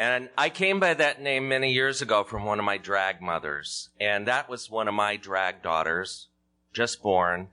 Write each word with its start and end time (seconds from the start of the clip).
And 0.00 0.30
I 0.38 0.48
came 0.48 0.80
by 0.80 0.94
that 0.94 1.20
name 1.20 1.50
many 1.50 1.74
years 1.74 2.00
ago 2.00 2.24
from 2.24 2.46
one 2.46 2.58
of 2.58 2.64
my 2.64 2.78
drag 2.78 3.20
mothers. 3.20 3.90
And 4.00 4.26
that 4.28 4.48
was 4.48 4.70
one 4.70 4.88
of 4.88 4.94
my 4.94 5.16
drag 5.16 5.62
daughters, 5.62 6.28
just 6.72 7.02
born. 7.02 7.48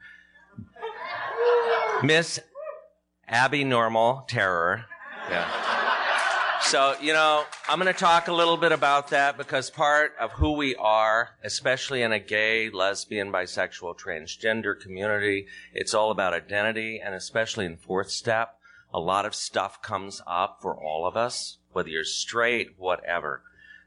Miss 2.02 2.40
Abby 3.28 3.66
Normal 3.66 4.23
Terror. 4.30 4.86
Yeah. 5.30 6.62
So, 6.62 6.96
you 7.02 7.12
know, 7.12 7.44
I'm 7.68 7.82
going 7.82 7.94
to 7.94 8.00
talk 8.00 8.30
a 8.30 8.34
little 8.34 8.56
bit 8.56 8.72
about 8.72 9.09
that 9.09 9.38
because 9.38 9.70
part 9.70 10.14
of 10.18 10.32
who 10.32 10.54
we 10.54 10.73
are, 10.76 11.32
especially 11.44 12.02
in 12.02 12.14
a 12.14 12.20
gay, 12.20 12.70
lesbian, 12.70 13.30
bisexual, 13.30 14.00
transgender 14.00 14.80
community, 14.80 15.48
it's 15.73 15.94
all 15.94 16.12
about 16.12 16.34
identity 16.34 17.02
and 17.04 17.14
especially 17.14 17.66
in 17.66 17.76
fourth 17.76 18.09
step, 18.09 18.58
a 18.94 19.02
lot 19.02 19.25
of 19.25 19.36
stuff 19.36 19.81
comes 19.81 20.22
up 20.25 20.59
for 20.62 20.81
all 20.81 21.06
of 21.06 21.18
us 21.18 21.58
whether 21.78 21.89
you're 21.89 22.03
straight, 22.03 22.70
whatever. 22.80 23.44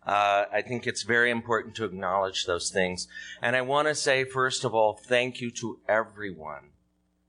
Uh, 0.06 0.44
I 0.52 0.62
think 0.62 0.86
it's 0.86 1.02
very 1.02 1.28
important 1.28 1.74
to 1.74 1.84
acknowledge 1.84 2.46
those 2.46 2.70
things. 2.70 3.08
And 3.42 3.56
I 3.56 3.62
want 3.62 3.88
to 3.88 3.96
say, 3.96 4.22
first 4.22 4.64
of 4.64 4.72
all, 4.76 5.00
thank 5.08 5.40
you 5.40 5.50
to 5.50 5.80
everyone 5.88 6.70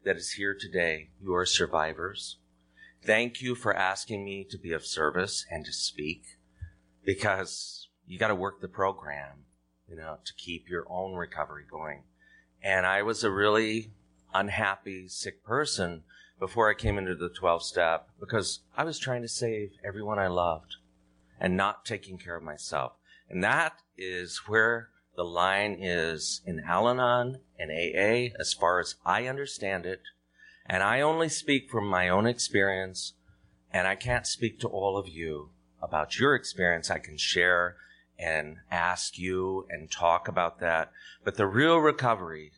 that 0.06 0.18
is 0.18 0.34
here 0.34 0.56
today. 0.56 1.10
You 1.20 1.34
are 1.34 1.48
survivors. 1.48 2.38
Thank 3.04 3.42
you 3.42 3.56
for 3.56 3.76
asking 3.76 4.24
me 4.24 4.46
to 4.52 4.58
be 4.60 4.72
of 4.72 4.86
service 4.86 5.48
and 5.50 5.66
to 5.66 5.74
speak 5.74 6.38
because 7.04 7.90
you 8.06 8.20
got 8.20 8.28
to 8.28 8.36
work 8.36 8.62
the 8.62 8.68
program, 8.68 9.46
you 9.90 9.96
know, 9.96 10.18
to 10.24 10.34
keep 10.38 10.70
your 10.70 10.86
own 10.92 11.16
recovery 11.16 11.66
going. 11.68 12.04
And 12.62 12.86
I 12.86 13.02
was 13.02 13.24
a 13.24 13.32
really 13.32 13.94
unhappy, 14.32 15.08
sick 15.08 15.44
person 15.44 16.04
before 16.42 16.68
I 16.68 16.74
came 16.74 16.98
into 16.98 17.14
the 17.14 17.30
12 17.30 17.64
step 17.64 18.10
because 18.20 18.62
I 18.76 18.84
was 18.84 18.98
trying 18.98 19.22
to 19.22 19.28
save 19.28 19.74
everyone 19.86 20.18
I 20.18 20.26
loved 20.26 20.78
and 21.40 21.56
not 21.56 21.86
taking 21.86 22.18
care 22.18 22.36
of 22.36 22.42
myself. 22.42 22.94
And 23.30 23.44
that 23.44 23.74
is 23.96 24.42
where 24.48 24.90
the 25.16 25.24
line 25.24 25.78
is 25.80 26.42
in 26.44 26.60
Al 26.62 26.90
Anon 26.90 27.42
and 27.60 27.70
AA 27.70 28.36
as 28.40 28.56
far 28.56 28.80
as 28.80 28.96
I 29.06 29.28
understand 29.28 29.86
it. 29.86 30.02
And 30.66 30.82
I 30.82 31.00
only 31.00 31.30
speak 31.30 31.70
from 31.70 31.88
my 31.88 32.10
own 32.10 32.26
experience 32.26 33.14
and 33.72 33.88
I 33.88 33.94
can't 33.94 34.26
speak 34.26 34.60
to 34.62 34.68
all 34.68 34.98
of 34.98 35.08
you 35.08 35.52
about 35.80 36.18
your 36.18 36.34
experience. 36.34 36.90
I 36.90 36.98
can 36.98 37.18
share 37.18 37.76
and 38.18 38.58
ask 38.72 39.20
you 39.20 39.68
and 39.70 39.92
talk 39.92 40.28
about 40.28 40.60
that. 40.60 40.92
But 41.24 41.36
the 41.36 41.46
real 41.46 41.78
recovery 41.78 42.54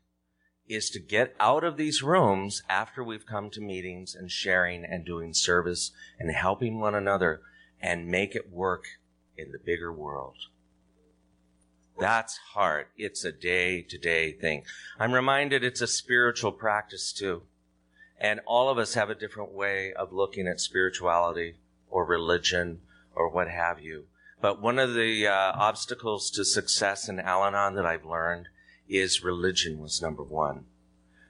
is 0.67 0.89
to 0.89 1.00
get 1.00 1.36
out 1.39 1.64
of 1.64 1.78
these 1.78 2.02
rooms 2.02 2.61
after 2.69 3.03
we've 3.03 3.25
come 3.25 3.50
to 3.50 3.61
meetings 3.61 4.16
and 4.16 4.31
sharing 4.31 4.86
and 4.86 5.06
doing 5.06 5.33
service 5.33 5.92
and 6.19 6.31
helping 6.31 6.80
one 6.80 6.95
another 6.95 7.42
and 7.81 8.08
make 8.08 8.36
it 8.36 8.52
work 8.52 8.86
in 9.38 9.52
the 9.52 9.59
bigger 9.59 9.91
world. 9.91 10.38
That's 12.00 12.38
hard. 12.53 12.88
It's 12.97 13.23
a 13.23 13.31
day 13.31 13.81
to 13.84 13.97
day 13.97 14.31
thing. 14.31 14.63
I'm 15.00 15.13
reminded 15.13 15.63
it's 15.63 15.81
a 15.81 15.88
spiritual 15.88 16.52
practice 16.52 17.13
too. 17.13 17.44
And 18.19 18.40
all 18.46 18.69
of 18.69 18.78
us 18.78 18.94
have 18.94 19.09
a 19.09 19.16
different 19.16 19.52
way 19.52 19.94
of 19.94 20.13
looking 20.13 20.47
at 20.47 20.59
spirituality 20.59 21.56
or 21.90 22.06
religion 22.06 22.81
or 23.16 23.29
what 23.29 23.50
have 23.50 23.79
you. 23.79 24.06
But 24.41 24.62
one 24.62 24.79
of 24.79 24.94
the 24.94 25.28
uh, 25.28 25.52
obstacles 25.56 26.29
to 26.31 26.44
success 26.44 27.07
in 27.07 27.19
Al 27.19 27.46
Anon 27.46 27.75
that 27.75 27.85
I've 27.85 28.06
learned 28.06 28.47
is 28.93 29.23
religion 29.23 29.79
was 29.79 30.01
number 30.01 30.23
one. 30.23 30.65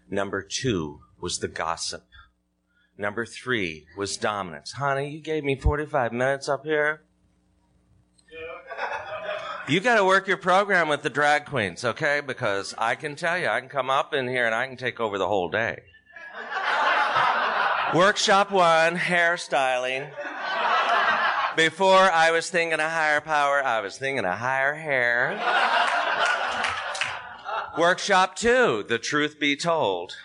Number 0.10 0.42
two 0.42 1.00
was 1.20 1.40
the 1.40 1.48
gossip. 1.48 2.04
Number 2.98 3.26
three 3.26 3.88
was 3.98 4.18
dominance. 4.18 4.74
Honey, 4.74 5.10
you 5.10 5.22
gave 5.22 5.44
me 5.44 5.56
45 5.56 6.12
minutes 6.12 6.50
up 6.50 6.66
here. 6.66 7.04
You 9.68 9.80
got 9.80 9.96
to 9.96 10.04
work 10.04 10.28
your 10.28 10.38
program 10.38 10.90
with 10.90 11.04
the 11.04 11.10
drag 11.10 11.46
queens, 11.46 11.86
okay? 11.86 12.22
Because 12.26 12.76
I 12.78 12.96
can 12.96 13.16
tell 13.16 13.38
you, 13.38 13.48
I 13.48 13.62
can 13.62 13.70
come 13.70 13.90
up 13.90 14.14
in 14.14 14.28
here 14.28 14.46
and 14.46 14.54
I 14.54 14.68
can 14.68 14.76
take 14.76 15.00
over 15.00 15.18
the 15.18 15.28
whole 15.28 15.50
day. 15.50 15.84
Workshop 17.96 18.52
one, 18.52 18.98
hairstyling. 18.98 20.12
Before 21.56 22.12
I 22.12 22.32
was 22.32 22.50
thinking 22.50 22.80
a 22.82 22.90
higher 22.90 23.22
power, 23.22 23.64
I 23.64 23.80
was 23.80 23.98
thinking 23.98 24.26
a 24.26 24.36
higher 24.36 24.74
hair. 24.74 25.40
Workshop 27.78 28.36
two, 28.36 28.86
The 28.88 29.00
Truth 29.00 29.40
Be 29.40 29.56
Told. 29.56 30.16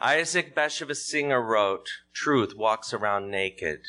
Isaac 0.00 0.56
Bashevis 0.56 0.96
Singer 0.96 1.40
wrote, 1.40 1.88
Truth 2.12 2.56
walks 2.56 2.92
around 2.92 3.30
naked, 3.30 3.82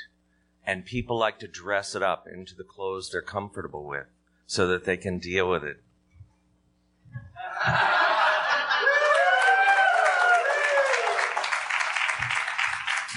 and 0.63 0.85
people 0.85 1.17
like 1.17 1.39
to 1.39 1.47
dress 1.47 1.95
it 1.95 2.03
up 2.03 2.27
into 2.31 2.53
the 2.55 2.63
clothes 2.63 3.09
they're 3.09 3.23
comfortable 3.23 3.85
with 3.85 4.05
so 4.45 4.67
that 4.67 4.83
they 4.85 4.97
can 4.97 5.17
deal 5.17 5.49
with 5.49 5.63
it. 5.63 5.77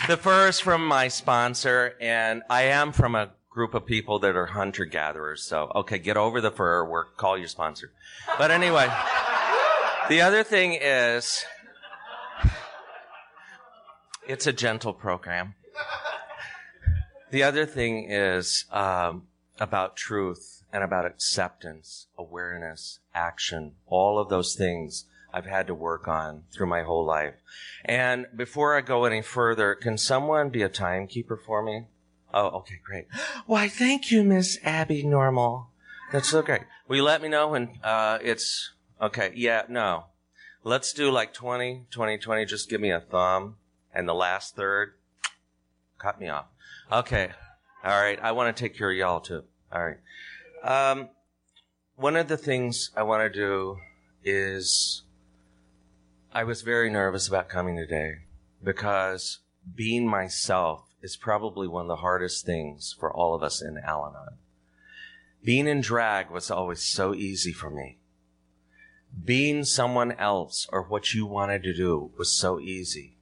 the 0.08 0.16
fur 0.16 0.48
is 0.48 0.58
from 0.60 0.86
my 0.86 1.08
sponsor, 1.08 1.94
and 2.00 2.42
I 2.48 2.62
am 2.62 2.92
from 2.92 3.14
a 3.14 3.32
group 3.50 3.74
of 3.74 3.84
people 3.84 4.18
that 4.20 4.34
are 4.34 4.46
hunter 4.46 4.86
gatherers. 4.86 5.42
So, 5.42 5.70
okay, 5.74 5.98
get 5.98 6.16
over 6.16 6.40
the 6.40 6.50
fur. 6.50 6.88
Work, 6.88 7.18
call 7.18 7.36
your 7.36 7.48
sponsor. 7.48 7.92
But 8.38 8.50
anyway. 8.50 8.88
The 10.08 10.22
other 10.22 10.42
thing 10.42 10.72
is, 10.80 11.44
it's 14.26 14.46
a 14.46 14.54
gentle 14.54 14.94
program. 14.94 15.54
The 17.30 17.42
other 17.42 17.66
thing 17.66 18.06
is 18.08 18.64
um, 18.72 19.24
about 19.60 19.96
truth 19.96 20.62
and 20.72 20.82
about 20.82 21.04
acceptance, 21.04 22.06
awareness, 22.16 23.00
action, 23.14 23.72
all 23.86 24.18
of 24.18 24.30
those 24.30 24.54
things 24.54 25.04
I've 25.34 25.44
had 25.44 25.66
to 25.66 25.74
work 25.74 26.08
on 26.08 26.44
through 26.54 26.68
my 26.68 26.84
whole 26.84 27.04
life. 27.04 27.34
And 27.84 28.28
before 28.34 28.78
I 28.78 28.80
go 28.80 29.04
any 29.04 29.20
further, 29.20 29.74
can 29.74 29.98
someone 29.98 30.48
be 30.48 30.62
a 30.62 30.70
timekeeper 30.70 31.36
for 31.36 31.62
me? 31.62 31.84
Oh, 32.32 32.46
okay, 32.60 32.80
great. 32.82 33.08
Why, 33.46 33.68
thank 33.68 34.10
you, 34.10 34.24
Miss 34.24 34.58
Abby 34.64 35.02
Normal. 35.02 35.68
That's 36.12 36.30
so 36.30 36.40
great. 36.40 36.62
Will 36.88 36.96
you 36.96 37.02
let 37.02 37.20
me 37.20 37.28
know 37.28 37.48
when 37.48 37.78
uh, 37.84 38.18
it's 38.22 38.72
Okay, 39.00 39.32
yeah, 39.34 39.62
no. 39.68 40.06
Let's 40.64 40.92
do 40.92 41.10
like 41.10 41.32
20, 41.32 41.86
20, 41.90 42.18
20. 42.18 42.44
Just 42.44 42.68
give 42.68 42.80
me 42.80 42.90
a 42.90 43.00
thumb. 43.00 43.56
And 43.94 44.08
the 44.08 44.14
last 44.14 44.56
third, 44.56 44.94
cut 45.98 46.20
me 46.20 46.28
off. 46.28 46.46
Okay. 46.90 47.30
All 47.84 48.00
right. 48.00 48.18
I 48.20 48.32
want 48.32 48.54
to 48.54 48.60
take 48.60 48.76
care 48.76 48.90
of 48.90 48.96
y'all 48.96 49.20
too. 49.20 49.44
All 49.72 49.84
right. 49.84 49.98
Um, 50.62 51.08
one 51.96 52.16
of 52.16 52.28
the 52.28 52.36
things 52.36 52.90
I 52.96 53.02
want 53.04 53.22
to 53.22 53.38
do 53.38 53.78
is 54.24 55.02
I 56.32 56.44
was 56.44 56.62
very 56.62 56.90
nervous 56.90 57.28
about 57.28 57.48
coming 57.48 57.76
today 57.76 58.16
because 58.62 59.38
being 59.74 60.08
myself 60.08 60.84
is 61.02 61.16
probably 61.16 61.68
one 61.68 61.82
of 61.82 61.88
the 61.88 61.96
hardest 61.96 62.44
things 62.44 62.94
for 62.98 63.12
all 63.12 63.34
of 63.34 63.42
us 63.42 63.62
in 63.62 63.78
Al 63.78 64.06
Anon. 64.06 64.38
Being 65.44 65.68
in 65.68 65.80
drag 65.80 66.30
was 66.30 66.50
always 66.50 66.82
so 66.82 67.14
easy 67.14 67.52
for 67.52 67.70
me 67.70 67.97
being 69.24 69.64
someone 69.64 70.12
else 70.12 70.66
or 70.70 70.82
what 70.82 71.14
you 71.14 71.26
wanted 71.26 71.62
to 71.62 71.74
do 71.74 72.10
was 72.16 72.34
so 72.34 72.60
easy. 72.60 73.16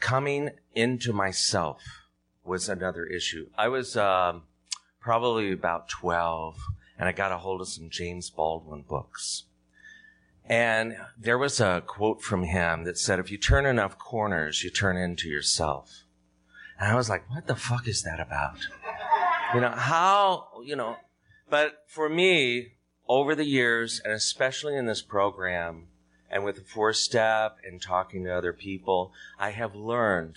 Coming 0.00 0.50
into 0.74 1.12
myself 1.12 1.82
was 2.44 2.68
another 2.68 3.04
issue. 3.06 3.48
I 3.56 3.68
was 3.68 3.96
um, 3.96 4.42
probably 5.00 5.52
about 5.52 5.88
12 5.88 6.56
and 6.98 7.08
I 7.08 7.12
got 7.12 7.32
a 7.32 7.38
hold 7.38 7.60
of 7.60 7.68
some 7.68 7.90
James 7.90 8.30
Baldwin 8.30 8.82
books. 8.82 9.44
And 10.46 10.96
there 11.18 11.38
was 11.38 11.58
a 11.58 11.82
quote 11.86 12.22
from 12.22 12.44
him 12.44 12.84
that 12.84 12.98
said, 12.98 13.18
if 13.18 13.30
you 13.30 13.38
turn 13.38 13.64
enough 13.64 13.98
corners, 13.98 14.62
you 14.62 14.70
turn 14.70 14.96
into 14.96 15.28
yourself. 15.28 16.04
And 16.78 16.90
I 16.90 16.94
was 16.94 17.08
like, 17.08 17.28
what 17.30 17.46
the 17.46 17.56
fuck 17.56 17.88
is 17.88 18.02
that 18.02 18.20
about? 18.20 18.58
You 19.54 19.60
know, 19.60 19.70
how, 19.70 20.48
you 20.64 20.76
know, 20.76 20.96
but 21.48 21.84
for 21.88 22.08
me, 22.08 22.73
over 23.08 23.34
the 23.34 23.44
years, 23.44 24.00
and 24.04 24.12
especially 24.12 24.76
in 24.76 24.86
this 24.86 25.02
program, 25.02 25.88
and 26.30 26.44
with 26.44 26.56
the 26.56 26.62
four 26.62 26.92
step 26.92 27.58
and 27.64 27.80
talking 27.80 28.24
to 28.24 28.34
other 28.34 28.52
people, 28.52 29.12
I 29.38 29.50
have 29.50 29.74
learned 29.74 30.36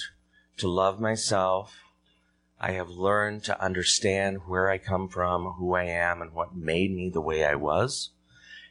to 0.57 0.67
love 0.67 0.99
myself, 0.99 1.79
I 2.59 2.71
have 2.71 2.89
learned 2.89 3.43
to 3.45 3.63
understand 3.63 4.47
where 4.47 4.69
I 4.69 4.79
come 4.79 5.09
from, 5.09 5.53
who 5.53 5.75
I 5.75 5.83
am, 5.83 6.21
and 6.21 6.33
what 6.33 6.55
made 6.55 6.91
me 6.91 7.09
the 7.09 7.21
way 7.21 7.45
I 7.45 7.55
was. 7.55 8.09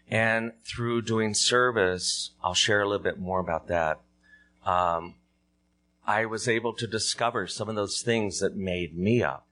And 0.09 0.53
through 0.65 1.03
doing 1.03 1.35
service, 1.35 2.31
I'll 2.43 2.55
share 2.55 2.81
a 2.81 2.89
little 2.89 3.03
bit 3.03 3.19
more 3.19 3.41
about 3.41 3.69
that. 3.69 4.01
Um, 4.65 5.15
I 6.07 6.27
was 6.27 6.49
able 6.49 6.73
to 6.75 6.87
discover 6.87 7.47
some 7.47 7.69
of 7.69 7.75
those 7.75 8.03
things 8.03 8.41
that 8.41 8.57
made 8.57 8.97
me 8.97 9.23
up. 9.23 9.46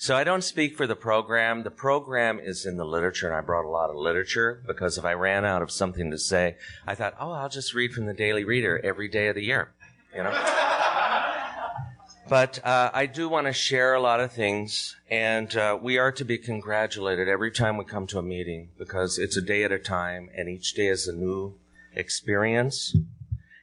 So 0.00 0.14
I 0.14 0.22
don't 0.22 0.44
speak 0.44 0.76
for 0.76 0.86
the 0.86 0.94
program. 0.94 1.64
The 1.64 1.72
program 1.72 2.38
is 2.38 2.64
in 2.64 2.76
the 2.76 2.84
literature, 2.84 3.26
and 3.26 3.34
I 3.34 3.40
brought 3.40 3.64
a 3.64 3.68
lot 3.68 3.90
of 3.90 3.96
literature 3.96 4.62
because 4.64 4.96
if 4.96 5.04
I 5.04 5.14
ran 5.14 5.44
out 5.44 5.60
of 5.60 5.72
something 5.72 6.12
to 6.12 6.18
say, 6.18 6.54
I 6.86 6.94
thought, 6.94 7.16
oh, 7.18 7.32
I'll 7.32 7.48
just 7.48 7.74
read 7.74 7.92
from 7.92 8.06
the 8.06 8.14
Daily 8.14 8.44
Reader 8.44 8.80
every 8.84 9.08
day 9.08 9.26
of 9.26 9.34
the 9.34 9.42
year, 9.42 9.72
you 10.14 10.22
know. 10.22 10.30
but 12.28 12.64
uh, 12.64 12.92
I 12.94 13.06
do 13.06 13.28
want 13.28 13.48
to 13.48 13.52
share 13.52 13.94
a 13.94 14.00
lot 14.00 14.20
of 14.20 14.30
things, 14.30 14.94
and 15.10 15.54
uh, 15.56 15.76
we 15.82 15.98
are 15.98 16.12
to 16.12 16.24
be 16.24 16.38
congratulated 16.38 17.26
every 17.28 17.50
time 17.50 17.76
we 17.76 17.84
come 17.84 18.06
to 18.06 18.20
a 18.20 18.22
meeting 18.22 18.68
because 18.78 19.18
it's 19.18 19.36
a 19.36 19.42
day 19.42 19.64
at 19.64 19.72
a 19.72 19.80
time, 19.80 20.30
and 20.32 20.48
each 20.48 20.74
day 20.74 20.86
is 20.86 21.08
a 21.08 21.12
new 21.12 21.54
experience. 21.96 22.96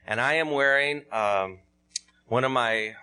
And 0.06 0.20
I 0.20 0.34
am 0.34 0.50
wearing 0.50 1.04
um, 1.10 1.60
one 2.26 2.44
of 2.44 2.50
my 2.50 2.94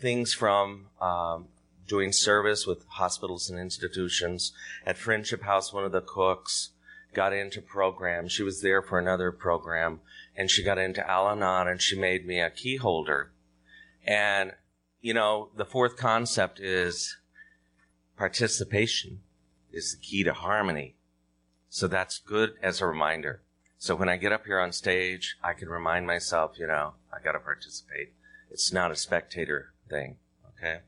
things 0.00 0.34
from 0.34 0.88
um, 1.00 1.46
doing 1.86 2.12
service 2.12 2.66
with 2.66 2.84
hospitals 2.88 3.50
and 3.50 3.58
institutions. 3.58 4.52
At 4.86 4.98
Friendship 4.98 5.42
House, 5.42 5.72
one 5.72 5.84
of 5.84 5.92
the 5.92 6.00
cooks 6.00 6.70
got 7.14 7.32
into 7.32 7.60
programs. 7.60 8.32
She 8.32 8.42
was 8.42 8.62
there 8.62 8.82
for 8.82 8.98
another 8.98 9.32
program 9.32 10.00
and 10.36 10.50
she 10.50 10.62
got 10.62 10.78
into 10.78 11.08
Al 11.08 11.28
Anon 11.28 11.68
and 11.68 11.80
she 11.80 11.98
made 11.98 12.26
me 12.26 12.40
a 12.40 12.50
key 12.50 12.76
holder. 12.76 13.32
And, 14.06 14.52
you 15.00 15.14
know, 15.14 15.50
the 15.56 15.64
fourth 15.64 15.96
concept 15.96 16.58
is 16.58 17.16
participation 18.16 19.20
is 19.72 19.94
the 19.94 20.00
key 20.00 20.24
to 20.24 20.32
harmony. 20.32 20.96
So 21.68 21.86
that's 21.86 22.18
good 22.18 22.52
as 22.62 22.80
a 22.80 22.86
reminder. 22.86 23.42
So 23.78 23.96
when 23.96 24.08
I 24.08 24.16
get 24.16 24.32
up 24.32 24.46
here 24.46 24.60
on 24.60 24.72
stage, 24.72 25.36
I 25.42 25.54
can 25.54 25.68
remind 25.68 26.06
myself, 26.06 26.52
you 26.58 26.66
know, 26.66 26.94
I 27.12 27.22
got 27.22 27.32
to 27.32 27.40
participate. 27.40 28.12
It's 28.50 28.72
not 28.72 28.90
a 28.90 28.96
spectator 28.96 29.72
thing. 29.88 30.16
Okay. 30.56 30.80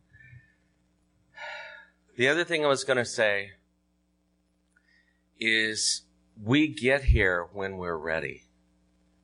The 2.17 2.29
other 2.29 2.45
thing 2.45 2.65
I 2.65 2.69
was 2.69 2.85
going 2.85 2.99
to 2.99 3.05
say 3.05 3.53
is 5.41 6.03
we 6.41 6.69
get 6.69 7.05
here 7.05 7.49
when 7.53 7.77
we're 7.77 7.97
ready 7.97 8.45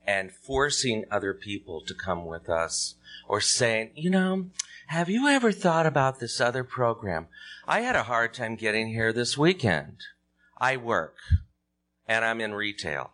and 0.05 0.33
forcing 0.33 1.05
other 1.09 1.33
people 1.33 1.83
to 1.87 1.95
come 1.95 2.27
with 2.27 2.49
us 2.49 2.97
or 3.29 3.41
saying, 3.41 3.93
you 3.95 4.11
know, 4.11 4.47
have 4.89 5.09
you 5.09 5.29
ever 5.29 5.53
thought 5.53 5.87
about 5.87 6.19
this 6.19 6.41
other 6.41 6.65
program? 6.65 7.29
I 7.65 7.83
had 7.83 7.95
a 7.95 8.03
hard 8.03 8.35
time 8.35 8.57
getting 8.57 8.89
here 8.89 9.13
this 9.13 9.39
weekend. 9.39 9.99
I 10.59 10.77
work 10.77 11.15
and 12.09 12.25
I'm 12.25 12.41
in 12.41 12.55
retail. 12.55 13.13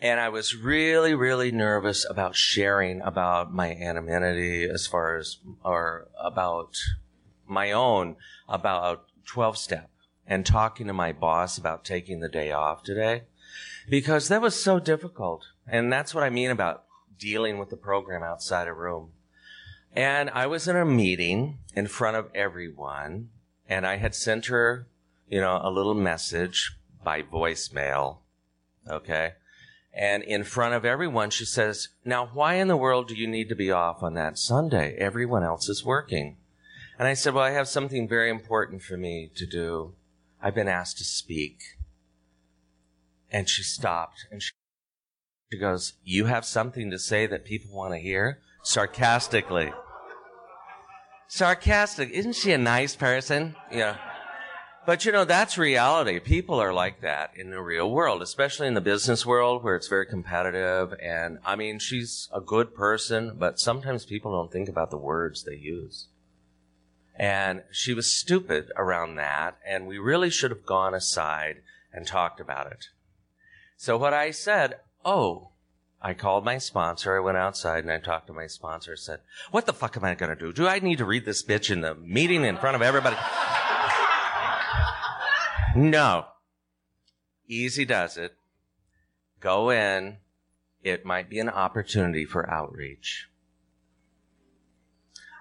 And 0.00 0.20
I 0.20 0.28
was 0.28 0.54
really, 0.54 1.14
really 1.14 1.50
nervous 1.50 2.08
about 2.08 2.36
sharing 2.36 3.00
about 3.02 3.52
my 3.52 3.72
anonymity 3.72 4.64
as 4.64 4.86
far 4.86 5.16
as, 5.16 5.38
or 5.64 6.08
about 6.20 6.76
my 7.52 7.72
own 7.72 8.16
about 8.48 9.06
12 9.26 9.56
step 9.58 9.90
and 10.26 10.44
talking 10.44 10.86
to 10.86 10.92
my 10.92 11.12
boss 11.12 11.58
about 11.58 11.84
taking 11.84 12.20
the 12.20 12.28
day 12.28 12.50
off 12.52 12.82
today 12.82 13.22
because 13.88 14.28
that 14.28 14.42
was 14.42 14.60
so 14.60 14.78
difficult. 14.78 15.46
And 15.66 15.92
that's 15.92 16.14
what 16.14 16.24
I 16.24 16.30
mean 16.30 16.50
about 16.50 16.84
dealing 17.18 17.58
with 17.58 17.70
the 17.70 17.76
program 17.76 18.22
outside 18.22 18.68
a 18.68 18.72
room. 18.72 19.10
And 19.94 20.30
I 20.30 20.46
was 20.46 20.66
in 20.66 20.76
a 20.76 20.84
meeting 20.84 21.58
in 21.74 21.86
front 21.86 22.16
of 22.16 22.30
everyone 22.34 23.28
and 23.68 23.86
I 23.86 23.96
had 23.96 24.14
sent 24.14 24.46
her, 24.46 24.86
you 25.28 25.40
know, 25.40 25.60
a 25.62 25.70
little 25.70 25.94
message 25.94 26.76
by 27.04 27.22
voicemail. 27.22 28.18
Okay. 28.88 29.32
And 29.92 30.22
in 30.22 30.44
front 30.44 30.74
of 30.74 30.84
everyone, 30.84 31.30
she 31.30 31.44
says, 31.44 31.88
now 32.04 32.30
why 32.32 32.54
in 32.54 32.68
the 32.68 32.76
world 32.76 33.08
do 33.08 33.14
you 33.14 33.26
need 33.26 33.50
to 33.50 33.54
be 33.54 33.70
off 33.70 34.02
on 34.02 34.14
that 34.14 34.38
Sunday? 34.38 34.96
Everyone 34.96 35.42
else 35.42 35.68
is 35.68 35.84
working. 35.84 36.38
And 36.98 37.08
I 37.08 37.14
said, 37.14 37.34
Well, 37.34 37.44
I 37.44 37.50
have 37.50 37.68
something 37.68 38.08
very 38.08 38.30
important 38.30 38.82
for 38.82 38.96
me 38.96 39.30
to 39.36 39.46
do. 39.46 39.94
I've 40.40 40.54
been 40.54 40.68
asked 40.68 40.98
to 40.98 41.04
speak. 41.04 41.60
And 43.30 43.48
she 43.48 43.62
stopped 43.62 44.26
and 44.30 44.42
she, 44.42 44.52
she 45.50 45.58
goes, 45.58 45.94
You 46.04 46.26
have 46.26 46.44
something 46.44 46.90
to 46.90 46.98
say 46.98 47.26
that 47.26 47.44
people 47.44 47.74
want 47.74 47.94
to 47.94 47.98
hear? 47.98 48.40
Sarcastically. 48.62 49.72
Sarcastic. 51.28 52.10
Isn't 52.10 52.34
she 52.34 52.52
a 52.52 52.58
nice 52.58 52.94
person? 52.94 53.56
Yeah. 53.70 53.96
But 54.84 55.04
you 55.04 55.12
know, 55.12 55.24
that's 55.24 55.56
reality. 55.56 56.18
People 56.18 56.60
are 56.60 56.72
like 56.72 57.02
that 57.02 57.30
in 57.36 57.50
the 57.50 57.62
real 57.62 57.90
world, 57.90 58.20
especially 58.20 58.66
in 58.66 58.74
the 58.74 58.80
business 58.80 59.24
world 59.24 59.62
where 59.62 59.76
it's 59.76 59.86
very 59.86 60.06
competitive. 60.06 60.92
And 61.00 61.38
I 61.44 61.54
mean, 61.54 61.78
she's 61.78 62.28
a 62.32 62.40
good 62.40 62.74
person, 62.74 63.36
but 63.38 63.60
sometimes 63.60 64.04
people 64.04 64.32
don't 64.32 64.50
think 64.50 64.68
about 64.68 64.90
the 64.90 64.98
words 64.98 65.44
they 65.44 65.54
use. 65.54 66.08
And 67.22 67.62
she 67.70 67.94
was 67.94 68.12
stupid 68.12 68.72
around 68.76 69.14
that, 69.14 69.56
and 69.64 69.86
we 69.86 69.96
really 69.96 70.28
should 70.28 70.50
have 70.50 70.66
gone 70.66 70.92
aside 70.92 71.62
and 71.92 72.04
talked 72.04 72.40
about 72.40 72.72
it. 72.72 72.86
So 73.76 73.96
what 73.96 74.12
I 74.12 74.32
said, 74.32 74.80
oh, 75.04 75.50
I 76.00 76.14
called 76.14 76.44
my 76.44 76.58
sponsor. 76.58 77.16
I 77.16 77.20
went 77.20 77.36
outside 77.36 77.84
and 77.84 77.92
I 77.92 77.98
talked 77.98 78.26
to 78.26 78.32
my 78.32 78.48
sponsor. 78.48 78.90
And 78.90 78.98
said, 78.98 79.20
"What 79.52 79.66
the 79.66 79.72
fuck 79.72 79.96
am 79.96 80.02
I 80.02 80.16
going 80.16 80.36
to 80.36 80.44
do? 80.44 80.52
Do 80.52 80.66
I 80.66 80.80
need 80.80 80.98
to 80.98 81.04
read 81.04 81.24
this 81.24 81.44
bitch 81.44 81.70
in 81.70 81.80
the 81.80 81.94
meeting 81.94 82.44
in 82.44 82.56
front 82.56 82.74
of 82.74 82.82
everybody?" 82.82 83.14
no. 85.76 86.26
Easy 87.46 87.84
does 87.84 88.16
it. 88.16 88.34
Go 89.38 89.70
in. 89.70 90.16
It 90.82 91.04
might 91.04 91.30
be 91.30 91.38
an 91.38 91.50
opportunity 91.50 92.24
for 92.24 92.50
outreach. 92.50 93.28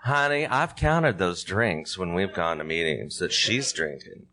Honey, 0.04 0.48
I've 0.48 0.76
counted 0.76 1.20
those 1.20 1.44
drinks 1.44 1.96
when 1.96 2.16
we've 2.16 2.34
gone 2.34 2.58
to 2.58 2.64
meetings 2.64 3.20
that 3.20 3.32
she's 3.32 3.72
drinking. 3.72 4.26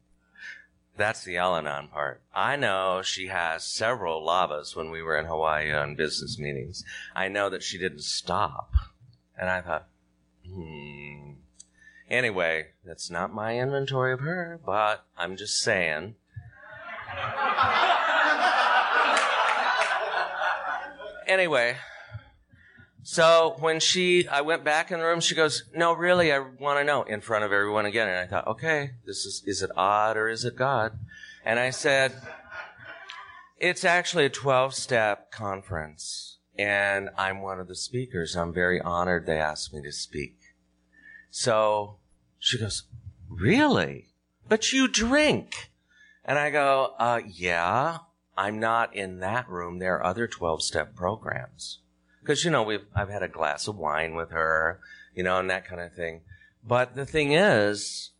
That's 0.97 1.23
the 1.23 1.37
Al 1.37 1.57
Anon 1.57 1.89
part. 1.89 2.23
I 2.35 2.57
know 2.57 3.03
she 3.05 3.27
has 3.27 3.65
several 3.65 4.25
lavas 4.25 4.75
when 4.75 4.91
we 4.91 5.03
were 5.03 5.19
in 5.19 5.27
Hawaii 5.27 5.71
on 5.71 5.95
business 5.95 6.39
meetings. 6.39 6.85
I 7.15 7.29
know 7.29 7.51
that 7.51 7.63
she 7.63 7.77
didn't 7.77 8.05
stop. 8.05 8.73
And 9.39 9.51
I 9.51 9.61
thought, 9.61 9.89
hmm. 10.47 11.33
Anyway, 12.09 12.69
that's 12.83 13.11
not 13.11 13.35
my 13.35 13.59
inventory 13.59 14.15
of 14.15 14.21
her, 14.21 14.59
but 14.65 15.05
I'm 15.19 15.37
just 15.37 15.59
saying. 15.59 16.15
anyway, 21.27 21.77
so 23.11 23.57
when 23.61 23.81
she, 23.81 24.29
I 24.29 24.43
went 24.43 24.65
back 24.65 24.91
in 24.91 24.99
the 24.99 25.07
room, 25.07 25.21
she 25.21 25.35
goes, 25.35 25.65
no, 25.75 25.95
really, 25.95 26.31
I 26.31 26.41
want 26.41 26.79
to 26.79 26.85
know 26.85 27.05
in 27.05 27.23
front 27.23 27.43
of 27.43 27.53
everyone 27.53 27.87
again. 27.87 28.07
And 28.07 28.19
I 28.19 28.27
thought, 28.27 28.47
okay, 28.47 28.91
this 29.07 29.25
is, 29.25 29.43
is 29.47 29.63
it 29.63 29.71
odd 29.79 30.19
or 30.19 30.29
is 30.29 30.45
it 30.45 30.57
God? 30.57 30.93
And 31.43 31.59
I 31.59 31.71
said, 31.71 32.13
it's 33.57 33.83
actually 33.83 34.27
a 34.27 34.29
12 34.29 34.75
step 34.75 35.31
conference 35.33 36.37
and 36.59 37.09
I'm 37.17 37.41
one 37.41 37.59
of 37.59 37.67
the 37.67 37.77
speakers. 37.77 38.37
I'm 38.37 38.53
very 38.53 38.79
honored 38.79 39.25
they 39.25 39.39
asked 39.39 39.73
me 39.73 39.81
to 39.85 39.91
speak. 39.91 40.37
So 41.31 42.01
she 42.39 42.59
goes, 42.59 42.83
really? 43.27 44.09
But 44.51 44.71
you 44.75 44.87
drink. 44.87 45.71
And 46.27 46.39
I 46.39 46.51
go, 46.51 46.93
uh, 46.99 47.23
yeah, 47.27 48.01
I'm 48.37 48.61
not 48.61 48.95
in 48.95 49.21
that 49.21 49.49
room. 49.49 49.79
There 49.79 49.97
are 49.97 50.05
other 50.05 50.29
12 50.29 50.63
step 50.63 50.95
programs 50.95 51.81
because 52.29 52.45
you 52.45 52.51
know 52.51 52.63
we've 52.63 52.85
I've 52.95 53.09
had 53.09 53.23
a 53.23 53.29
glass 53.29 53.69
of 53.69 53.79
wine 53.79 54.15
with 54.15 54.33
her, 54.33 54.81
you 55.15 55.23
know, 55.23 55.39
and 55.39 55.49
that 55.49 55.67
kind 55.67 55.81
of 55.81 55.95
thing. 55.95 56.21
But 56.63 56.95
the 56.95 57.07
thing 57.07 57.33
is, 57.33 58.11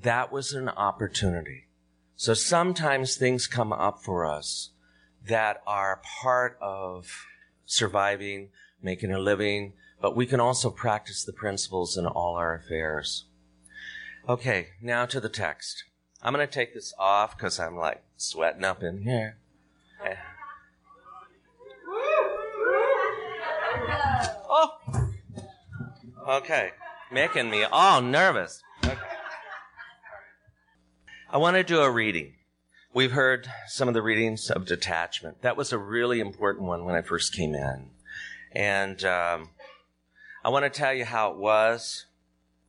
that 0.00 0.30
was 0.30 0.52
an 0.52 0.68
opportunity. 0.68 1.66
So 2.14 2.32
sometimes 2.32 3.16
things 3.16 3.48
come 3.48 3.72
up 3.72 4.04
for 4.04 4.24
us 4.24 4.70
that 5.26 5.62
are 5.66 6.00
part 6.22 6.56
of 6.62 7.26
surviving, 7.64 8.50
making 8.80 9.10
a 9.10 9.18
living, 9.18 9.72
but 10.00 10.14
we 10.14 10.24
can 10.24 10.38
also 10.38 10.70
practice 10.70 11.24
the 11.24 11.32
principles 11.32 11.96
in 11.96 12.06
all 12.06 12.36
our 12.36 12.54
affairs. 12.54 13.24
Okay, 14.28 14.68
now 14.80 15.06
to 15.06 15.18
the 15.18 15.28
text. 15.28 15.82
I'm 16.22 16.32
going 16.32 16.46
to 16.46 16.52
take 16.52 16.72
this 16.72 16.94
off 17.00 17.36
because 17.36 17.58
I'm 17.58 17.76
like 17.76 18.04
sweating 18.16 18.64
up 18.64 18.84
in 18.84 19.02
here. 19.02 19.38
Oh. 23.88 24.78
Okay. 26.28 26.70
Making 27.12 27.50
me 27.50 27.64
all 27.64 28.02
nervous. 28.02 28.62
Okay. 28.84 28.96
I 31.30 31.38
want 31.38 31.56
to 31.56 31.62
do 31.62 31.80
a 31.80 31.90
reading. 31.90 32.34
We've 32.92 33.12
heard 33.12 33.48
some 33.68 33.88
of 33.88 33.94
the 33.94 34.02
readings 34.02 34.50
of 34.50 34.64
detachment. 34.64 35.42
That 35.42 35.56
was 35.56 35.72
a 35.72 35.78
really 35.78 36.20
important 36.20 36.66
one 36.66 36.84
when 36.84 36.94
I 36.94 37.02
first 37.02 37.34
came 37.34 37.54
in. 37.54 37.90
And 38.52 39.04
um, 39.04 39.50
I 40.44 40.48
want 40.48 40.64
to 40.64 40.70
tell 40.70 40.94
you 40.94 41.04
how 41.04 41.32
it 41.32 41.36
was 41.36 42.06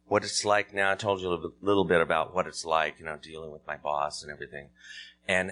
what 0.08 0.24
it's 0.24 0.44
like 0.44 0.74
now. 0.74 0.92
I 0.92 0.96
told 0.96 1.22
you 1.22 1.30
a 1.30 1.52
little, 1.62 1.86
bit 1.86 2.02
about 2.02 2.34
what 2.36 2.48
it's 2.48 2.66
like, 2.66 3.00
you 3.00 3.06
know, 3.06 3.18
dealing 3.22 3.52
with 3.52 3.66
my 3.68 3.78
boss 3.78 4.24
and 4.24 4.32
everything, 4.32 4.70
and 5.28 5.52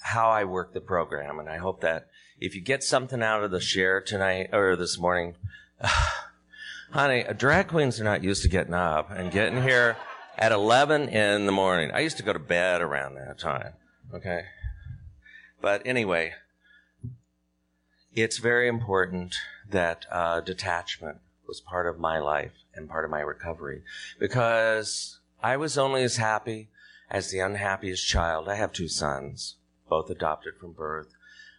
how 0.00 0.30
I 0.30 0.44
work 0.44 0.74
the 0.74 0.80
program. 0.80 1.38
And 1.38 1.48
I 1.48 1.56
hope 1.56 1.80
that 1.80 2.08
if 2.40 2.54
you 2.54 2.60
get 2.60 2.84
something 2.84 3.22
out 3.22 3.42
of 3.42 3.50
the 3.50 3.60
share 3.60 4.00
tonight 4.00 4.50
or 4.52 4.76
this 4.76 4.98
morning, 4.98 5.34
honey, 6.90 7.24
drag 7.36 7.68
queens 7.68 8.00
are 8.00 8.04
not 8.04 8.22
used 8.22 8.42
to 8.42 8.48
getting 8.48 8.74
up 8.74 9.10
and 9.10 9.30
getting 9.30 9.62
here 9.62 9.96
at 10.36 10.52
11 10.52 11.08
in 11.08 11.46
the 11.46 11.52
morning. 11.52 11.90
I 11.92 12.00
used 12.00 12.16
to 12.18 12.22
go 12.22 12.32
to 12.32 12.38
bed 12.38 12.80
around 12.80 13.16
that 13.16 13.38
time. 13.38 13.72
Okay. 14.14 14.44
But 15.60 15.82
anyway, 15.84 16.34
it's 18.14 18.38
very 18.38 18.68
important 18.68 19.36
that 19.68 20.06
uh, 20.10 20.40
detachment 20.40 21.18
was 21.46 21.60
part 21.60 21.86
of 21.86 21.98
my 21.98 22.18
life 22.18 22.52
and 22.74 22.88
part 22.88 23.04
of 23.04 23.10
my 23.10 23.20
recovery 23.20 23.82
because 24.18 25.18
I 25.42 25.56
was 25.56 25.76
only 25.76 26.02
as 26.02 26.16
happy 26.16 26.68
as 27.10 27.30
the 27.30 27.40
unhappiest 27.40 28.06
child. 28.06 28.48
I 28.48 28.54
have 28.54 28.72
two 28.72 28.88
sons, 28.88 29.56
both 29.88 30.10
adopted 30.10 30.54
from 30.60 30.72
birth. 30.72 31.08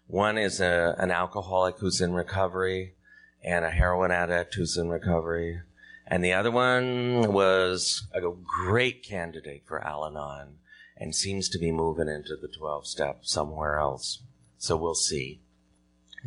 One 0.10 0.40
is 0.40 0.60
a, 0.60 0.96
an 0.98 1.12
alcoholic 1.12 1.78
who's 1.78 2.02
in 2.02 2.14
recovery 2.16 2.96
and 3.44 3.64
a 3.64 3.70
heroin 3.70 4.10
addict 4.10 4.56
who's 4.56 4.76
in 4.76 4.90
recovery. 4.90 5.62
And 6.08 6.24
the 6.24 6.34
other 6.34 6.50
one 6.50 7.32
was 7.32 8.08
a 8.12 8.22
great 8.66 9.04
candidate 9.04 9.68
for 9.68 9.86
Al 9.86 10.04
Anon 10.04 10.56
and 10.98 11.16
seems 11.16 11.48
to 11.50 11.60
be 11.60 11.72
moving 11.72 12.08
into 12.08 12.36
the 12.36 12.48
12 12.48 12.88
step 12.88 13.20
somewhere 13.22 13.78
else. 13.78 14.24
So 14.58 14.76
we'll 14.76 14.96
see. 14.96 15.42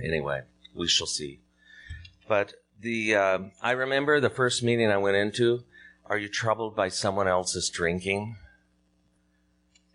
Anyway, 0.00 0.42
we 0.76 0.86
shall 0.86 1.08
see. 1.08 1.40
But 2.28 2.54
the, 2.80 3.16
uh, 3.16 3.38
I 3.60 3.72
remember 3.72 4.20
the 4.20 4.30
first 4.30 4.62
meeting 4.62 4.92
I 4.92 4.98
went 4.98 5.16
into. 5.16 5.64
Are 6.06 6.18
you 6.18 6.28
troubled 6.28 6.76
by 6.76 6.86
someone 6.86 7.26
else's 7.26 7.68
drinking? 7.68 8.36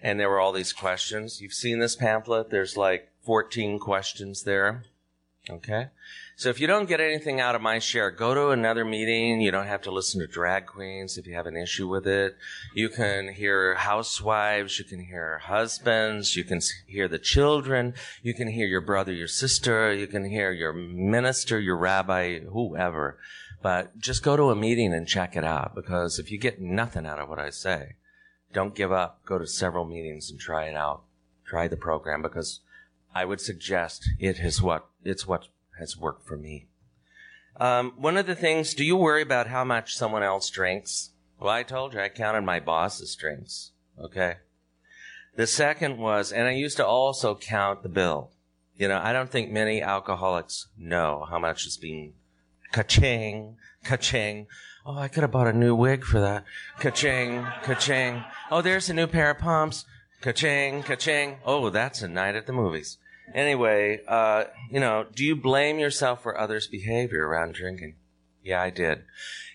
And 0.02 0.20
there 0.20 0.30
were 0.30 0.42
all 0.42 0.52
these 0.52 0.74
questions. 0.74 1.40
You've 1.40 1.54
seen 1.54 1.80
this 1.80 1.96
pamphlet. 1.96 2.50
There's 2.50 2.76
like 2.76 3.14
14 3.28 3.78
questions 3.78 4.44
there. 4.44 4.86
Okay. 5.50 5.88
So 6.38 6.48
if 6.48 6.62
you 6.62 6.68
don't 6.68 6.88
get 6.88 7.02
anything 7.02 7.42
out 7.42 7.56
of 7.56 7.62
my 7.62 7.78
share, 7.80 8.10
go 8.10 8.34
to 8.34 8.52
another 8.52 8.86
meeting. 8.86 9.42
You 9.42 9.52
don't 9.52 9.68
have 9.68 9.82
to 9.82 9.92
listen 9.92 10.22
to 10.22 10.28
drag 10.28 10.66
queens 10.66 11.18
if 11.18 11.28
you 11.28 11.34
have 11.34 11.46
an 11.46 11.58
issue 11.58 11.90
with 11.90 12.08
it. 12.08 12.38
You 12.74 12.88
can 12.88 13.34
hear 13.34 13.76
housewives. 13.76 14.80
You 14.80 14.86
can 14.86 15.06
hear 15.06 15.40
husbands. 15.40 16.38
You 16.38 16.46
can 16.46 16.62
hear 16.88 17.10
the 17.10 17.20
children. 17.20 17.96
You 18.24 18.34
can 18.34 18.48
hear 18.48 18.66
your 18.66 18.80
brother, 18.80 19.12
your 19.12 19.28
sister. 19.28 19.94
You 19.94 20.08
can 20.08 20.30
hear 20.30 20.54
your 20.54 20.72
minister, 20.72 21.60
your 21.60 21.76
rabbi, 21.76 22.40
whoever. 22.40 23.18
But 23.62 24.00
just 24.00 24.24
go 24.24 24.38
to 24.38 24.52
a 24.52 24.56
meeting 24.56 24.94
and 24.94 25.06
check 25.06 25.36
it 25.36 25.44
out 25.44 25.76
because 25.76 26.18
if 26.18 26.32
you 26.32 26.38
get 26.38 26.62
nothing 26.62 27.06
out 27.06 27.20
of 27.20 27.28
what 27.28 27.40
I 27.40 27.50
say, 27.50 27.96
don't 28.54 28.74
give 28.74 28.94
up. 28.94 29.26
Go 29.26 29.38
to 29.38 29.46
several 29.46 29.84
meetings 29.84 30.32
and 30.32 30.40
try 30.40 30.70
it 30.70 30.78
out. 30.78 31.04
Try 31.46 31.68
the 31.68 31.78
program 31.78 32.22
because 32.22 32.62
I 33.18 33.26
would 33.26 33.42
suggest 33.42 34.08
it 34.20 34.38
is 34.40 34.62
what, 34.62 34.86
it's 35.04 35.26
what 35.26 35.48
has 35.80 35.98
worked 35.98 36.28
for 36.28 36.38
me. 36.38 36.68
Um, 37.60 37.94
one 37.98 38.16
of 38.16 38.28
the 38.28 38.36
things, 38.36 38.76
do 38.76 38.86
you 38.86 38.96
worry 38.96 39.24
about 39.24 39.48
how 39.48 39.64
much 39.64 39.96
someone 39.96 40.22
else 40.22 40.52
drinks? 40.52 41.10
Well, 41.40 41.50
I 41.50 41.64
told 41.64 41.96
you 41.96 42.00
I 42.00 42.10
counted 42.10 42.44
my 42.44 42.60
boss's 42.60 43.16
drinks. 43.16 43.72
Okay. 44.00 44.36
The 45.36 45.48
second 45.48 45.98
was, 45.98 46.32
and 46.32 46.48
I 46.48 46.52
used 46.52 46.78
to 46.78 46.86
also 46.86 47.34
count 47.34 47.82
the 47.82 47.90
bill. 47.90 48.30
You 48.76 48.88
know, 48.88 49.02
I 49.04 49.14
don't 49.14 49.32
think 49.32 49.50
many 49.50 49.82
alcoholics 49.82 50.68
know 50.78 51.26
how 51.28 51.40
much 51.40 51.66
is 51.66 51.76
being 51.76 52.14
ka-ching, 52.72 53.58
ka-ching. 53.84 54.46
Oh, 54.86 54.96
I 54.96 55.08
could 55.08 55.24
have 55.24 55.32
bought 55.32 55.48
a 55.48 55.54
new 55.54 55.74
wig 55.74 56.04
for 56.04 56.20
that. 56.20 56.44
Ka-ching, 56.80 57.48
ka-ching. 57.64 58.24
Oh, 58.52 58.62
there's 58.62 58.92
a 58.92 58.94
new 58.94 59.08
pair 59.08 59.32
of 59.32 59.40
pumps. 59.40 59.86
Ka-ching, 60.22 60.84
ka-ching. 60.84 61.38
Oh, 61.44 61.72
that's 61.72 62.04
a 62.04 62.08
night 62.08 62.36
at 62.36 62.46
the 62.46 62.54
movies. 62.54 63.00
Anyway, 63.34 64.02
uh, 64.08 64.46
you 64.72 64.80
know, 64.80 65.06
do 65.14 65.24
you 65.24 65.36
blame 65.36 65.80
yourself 65.80 66.24
for 66.24 66.38
others' 66.38 66.68
behavior 66.68 67.28
around 67.28 67.54
drinking? 67.54 67.96
Yeah, 68.44 68.62
I 68.62 68.70
did. 68.70 69.04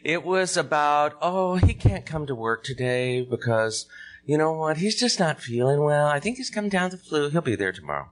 It 0.04 0.24
was 0.24 0.56
about, 0.56 1.16
oh, 1.22 1.56
he 1.56 1.72
can't 1.72 2.04
come 2.04 2.26
to 2.26 2.34
work 2.34 2.62
today 2.62 3.22
because, 3.22 3.86
you 4.26 4.36
know 4.36 4.52
what, 4.52 4.76
he's 4.76 5.00
just 5.00 5.18
not 5.18 5.40
feeling 5.40 5.82
well. 5.82 6.06
I 6.06 6.20
think 6.20 6.36
he's 6.36 6.50
come 6.50 6.68
down 6.68 6.90
the 6.90 6.98
flu. 6.98 7.30
He'll 7.30 7.40
be 7.40 7.56
there 7.56 7.72
tomorrow. 7.72 8.10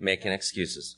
Making 0.00 0.32
excuses. 0.32 0.96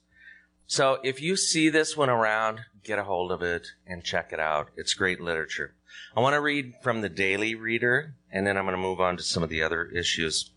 So 0.66 0.98
if 1.02 1.20
you 1.20 1.36
see 1.36 1.68
this 1.68 1.96
one 1.96 2.08
around, 2.08 2.60
get 2.84 2.98
a 2.98 3.04
hold 3.04 3.32
of 3.32 3.42
it 3.42 3.68
and 3.86 4.04
check 4.04 4.32
it 4.32 4.40
out. 4.40 4.68
It's 4.76 4.94
great 4.94 5.20
literature. 5.20 5.74
I 6.16 6.20
want 6.20 6.34
to 6.34 6.40
read 6.40 6.74
from 6.82 7.00
the 7.00 7.08
Daily 7.08 7.54
Reader, 7.54 8.14
and 8.30 8.46
then 8.46 8.56
I'm 8.56 8.64
going 8.64 8.76
to 8.76 8.80
move 8.80 9.00
on 9.00 9.16
to 9.16 9.22
some 9.22 9.42
of 9.42 9.48
the 9.48 9.62
other 9.62 9.84
issues. 9.86 10.52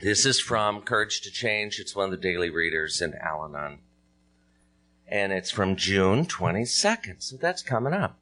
This 0.00 0.24
is 0.24 0.38
from 0.38 0.82
Courage 0.82 1.22
to 1.22 1.30
Change. 1.30 1.80
It's 1.80 1.96
one 1.96 2.04
of 2.04 2.10
the 2.12 2.16
daily 2.16 2.50
readers 2.50 3.02
in 3.02 3.14
Al 3.14 3.44
Anon. 3.44 3.80
And 5.08 5.32
it's 5.32 5.50
from 5.50 5.74
June 5.74 6.24
22nd. 6.24 7.20
So 7.20 7.36
that's 7.36 7.62
coming 7.62 7.92
up. 7.92 8.16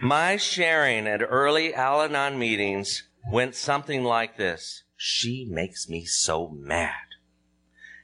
My 0.00 0.36
sharing 0.36 1.06
at 1.06 1.22
early 1.22 1.72
Al 1.72 2.02
Anon 2.02 2.40
meetings 2.40 3.04
went 3.30 3.54
something 3.54 4.02
like 4.02 4.36
this. 4.36 4.82
She 4.96 5.46
makes 5.48 5.88
me 5.88 6.04
so 6.04 6.48
mad. 6.48 6.94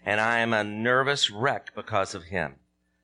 And 0.06 0.20
I 0.20 0.38
am 0.38 0.52
a 0.52 0.62
nervous 0.62 1.28
wreck 1.28 1.74
because 1.74 2.14
of 2.14 2.24
him. 2.24 2.60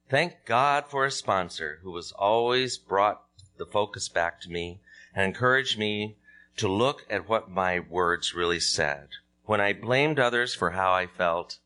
Thank 0.09 0.45
God 0.47 0.85
for 0.87 1.05
a 1.05 1.11
sponsor 1.11 1.81
who 1.83 1.97
has 1.97 2.12
always 2.12 2.79
brought 2.79 3.25
the 3.59 3.67
focus 3.67 4.09
back 4.09 4.40
to 4.43 4.49
me 4.49 4.81
and 5.12 5.25
encouraged 5.25 5.76
me 5.76 6.17
to 6.61 6.69
look 6.69 7.07
at 7.09 7.26
what 7.26 7.50
my 7.50 7.81
words 7.81 8.35
really 8.35 8.61
said. 8.61 9.09
When 9.45 9.62
I 9.62 9.73
blamed 9.73 10.19
others 10.19 10.55
for 10.55 10.73
how 10.73 10.93
I 10.93 11.07
felt, 11.07 11.59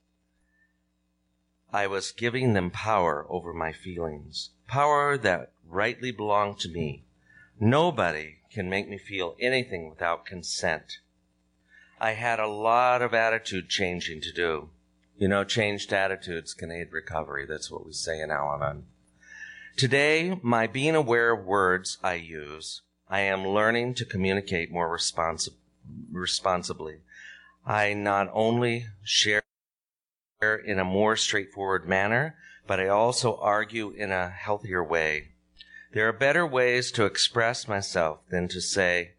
I 1.73 1.89
was 1.89 2.13
giving 2.13 2.53
them 2.53 2.71
power 2.71 3.27
over 3.29 3.53
my 3.53 3.73
feelings, 3.73 4.51
power 4.69 5.19
that 5.19 5.51
rightly 5.69 6.13
belonged 6.13 6.61
to 6.61 6.69
me. 6.69 7.03
Nobody 7.59 8.37
can 8.53 8.71
make 8.71 8.89
me 8.89 8.97
feel 8.97 9.35
anything 9.41 9.91
without 9.91 10.27
consent. 10.27 10.99
I 12.01 12.13
had 12.13 12.39
a 12.39 12.47
lot 12.47 13.03
of 13.03 13.13
attitude 13.13 13.69
changing 13.69 14.21
to 14.21 14.33
do. 14.33 14.71
You 15.17 15.27
know, 15.27 15.43
changed 15.43 15.93
attitudes 15.93 16.55
can 16.55 16.71
aid 16.71 16.93
recovery. 16.93 17.47
That's 17.47 17.69
what 17.69 17.85
we 17.85 17.93
say 17.93 18.21
in 18.21 18.31
Al 18.31 18.55
Anon. 18.55 18.85
Today, 19.77 20.39
my 20.41 20.69
being 20.69 20.95
aware 20.95 21.33
of 21.33 21.45
words 21.45 21.99
I 22.05 22.15
use 22.15 22.83
I 23.09 23.21
am 23.21 23.47
learning 23.47 23.95
to 23.95 24.05
communicate 24.05 24.73
more 24.73 24.89
responsi- 24.89 25.55
responsibly. 26.11 26.99
I 27.67 27.95
not 27.95 28.31
only 28.33 28.87
share 29.03 29.43
in 30.67 30.79
a 30.79 30.85
more 30.85 31.17
straightforward 31.17 31.89
manner, 31.89 32.37
but 32.67 32.81
I 32.81 32.89
also 32.89 33.37
argue 33.37 33.91
in 33.91 34.11
a 34.11 34.31
healthier 34.31 34.83
way. 34.83 35.29
There 35.93 36.09
are 36.09 36.13
better 36.13 36.47
ways 36.47 36.91
to 36.93 37.05
express 37.05 37.69
myself 37.69 38.21
than 38.31 38.49
to 38.49 38.61
say, 38.61 39.13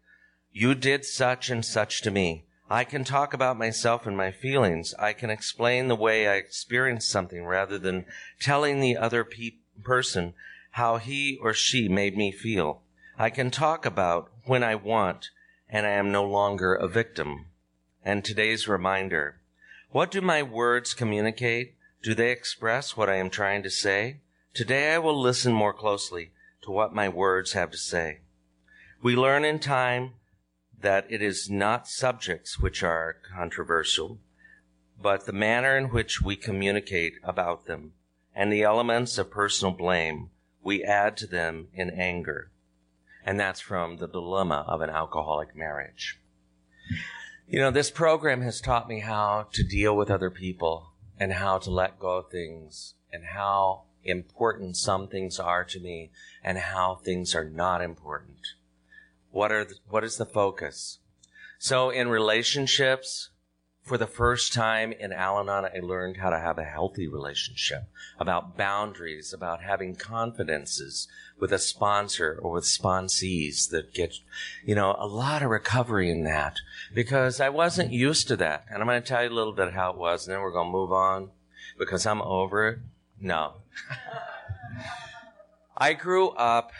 you 0.52 0.74
did 0.74 1.04
such 1.04 1.50
and 1.50 1.64
such 1.64 2.02
to 2.02 2.10
me. 2.10 2.44
I 2.68 2.84
can 2.84 3.04
talk 3.04 3.32
about 3.32 3.58
myself 3.58 4.06
and 4.06 4.16
my 4.16 4.32
feelings. 4.32 4.94
I 4.98 5.12
can 5.12 5.30
explain 5.30 5.88
the 5.88 5.94
way 5.94 6.26
I 6.26 6.34
experienced 6.34 7.08
something 7.08 7.44
rather 7.44 7.78
than 7.78 8.06
telling 8.40 8.80
the 8.80 8.96
other 8.96 9.22
pe- 9.24 9.56
person 9.84 10.34
how 10.72 10.96
he 10.96 11.38
or 11.40 11.54
she 11.54 11.88
made 11.88 12.16
me 12.16 12.32
feel. 12.32 12.82
I 13.18 13.30
can 13.30 13.50
talk 13.50 13.86
about 13.86 14.30
when 14.44 14.62
I 14.62 14.74
want, 14.74 15.30
and 15.70 15.86
I 15.86 15.92
am 15.92 16.12
no 16.12 16.22
longer 16.22 16.74
a 16.74 16.86
victim. 16.86 17.46
And 18.04 18.22
today's 18.22 18.68
reminder 18.68 19.40
what 19.90 20.10
do 20.10 20.20
my 20.20 20.42
words 20.42 20.92
communicate? 20.92 21.76
Do 22.02 22.14
they 22.14 22.30
express 22.30 22.94
what 22.94 23.08
I 23.08 23.14
am 23.14 23.30
trying 23.30 23.62
to 23.62 23.70
say? 23.70 24.20
Today 24.52 24.92
I 24.92 24.98
will 24.98 25.18
listen 25.18 25.54
more 25.54 25.72
closely 25.72 26.32
to 26.64 26.70
what 26.70 26.94
my 26.94 27.08
words 27.08 27.54
have 27.54 27.70
to 27.70 27.78
say. 27.78 28.18
We 29.02 29.16
learn 29.16 29.46
in 29.46 29.60
time 29.60 30.12
that 30.78 31.06
it 31.08 31.22
is 31.22 31.48
not 31.48 31.88
subjects 31.88 32.60
which 32.60 32.82
are 32.82 33.16
controversial, 33.34 34.18
but 35.00 35.24
the 35.24 35.32
manner 35.32 35.78
in 35.78 35.86
which 35.86 36.20
we 36.20 36.36
communicate 36.36 37.14
about 37.24 37.64
them 37.64 37.94
and 38.34 38.52
the 38.52 38.62
elements 38.62 39.16
of 39.16 39.30
personal 39.30 39.72
blame 39.72 40.28
we 40.62 40.84
add 40.84 41.16
to 41.16 41.26
them 41.26 41.68
in 41.72 41.88
anger 41.88 42.50
and 43.26 43.40
that's 43.40 43.60
from 43.60 43.96
The 43.96 44.06
Dilemma 44.06 44.64
of 44.68 44.80
an 44.80 44.88
Alcoholic 44.88 45.56
Marriage. 45.56 46.20
You 47.48 47.58
know, 47.58 47.72
this 47.72 47.90
program 47.90 48.40
has 48.42 48.60
taught 48.60 48.88
me 48.88 49.00
how 49.00 49.48
to 49.52 49.64
deal 49.64 49.96
with 49.96 50.10
other 50.10 50.30
people 50.30 50.92
and 51.18 51.32
how 51.32 51.58
to 51.58 51.70
let 51.70 51.98
go 51.98 52.18
of 52.18 52.30
things 52.30 52.94
and 53.12 53.24
how 53.24 53.82
important 54.04 54.76
some 54.76 55.08
things 55.08 55.40
are 55.40 55.64
to 55.64 55.80
me 55.80 56.12
and 56.44 56.56
how 56.56 56.94
things 56.94 57.34
are 57.34 57.44
not 57.44 57.82
important. 57.82 58.38
What 59.32 59.50
are 59.50 59.64
the, 59.64 59.74
what 59.88 60.04
is 60.04 60.16
the 60.16 60.26
focus? 60.26 61.00
So 61.58 61.90
in 61.90 62.08
relationships, 62.08 63.30
for 63.86 63.96
the 63.96 64.06
first 64.08 64.52
time 64.52 64.90
in 64.90 65.12
Al 65.12 65.38
Anon, 65.38 65.64
I 65.64 65.78
learned 65.78 66.16
how 66.16 66.30
to 66.30 66.40
have 66.40 66.58
a 66.58 66.64
healthy 66.64 67.06
relationship, 67.06 67.84
about 68.18 68.56
boundaries, 68.56 69.32
about 69.32 69.62
having 69.62 69.94
confidences 69.94 71.06
with 71.38 71.52
a 71.52 71.58
sponsor 71.60 72.36
or 72.42 72.50
with 72.50 72.64
sponsees 72.64 73.70
that 73.70 73.94
get, 73.94 74.16
you 74.64 74.74
know, 74.74 74.96
a 74.98 75.06
lot 75.06 75.40
of 75.40 75.50
recovery 75.50 76.10
in 76.10 76.24
that 76.24 76.56
because 76.96 77.40
I 77.40 77.48
wasn't 77.48 77.92
used 77.92 78.26
to 78.26 78.36
that. 78.38 78.64
And 78.68 78.82
I'm 78.82 78.88
going 78.88 79.00
to 79.00 79.06
tell 79.06 79.22
you 79.22 79.30
a 79.30 79.32
little 79.32 79.52
bit 79.52 79.72
how 79.72 79.92
it 79.92 79.98
was 79.98 80.26
and 80.26 80.34
then 80.34 80.42
we're 80.42 80.50
going 80.50 80.66
to 80.66 80.72
move 80.72 80.90
on 80.90 81.30
because 81.78 82.06
I'm 82.06 82.22
over 82.22 82.66
it. 82.66 82.78
No. 83.20 83.52
I 85.76 85.92
grew 85.92 86.30
up 86.30 86.72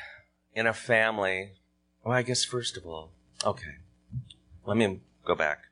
in 0.54 0.66
a 0.66 0.74
family. 0.74 1.52
Well, 2.02 2.16
I 2.16 2.22
guess 2.22 2.44
first 2.44 2.76
of 2.76 2.84
all, 2.84 3.12
okay, 3.44 3.76
let 4.64 4.76
me 4.76 5.02
go 5.24 5.36
back. 5.36 5.65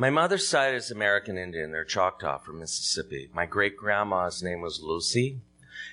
My 0.00 0.08
mother's 0.08 0.48
side 0.48 0.74
is 0.74 0.90
American 0.90 1.36
Indian. 1.36 1.72
They're 1.72 1.84
Choctaw 1.84 2.38
from 2.38 2.60
Mississippi. 2.60 3.28
My 3.34 3.44
great 3.44 3.76
grandma's 3.76 4.42
name 4.42 4.62
was 4.62 4.80
Lucy, 4.82 5.42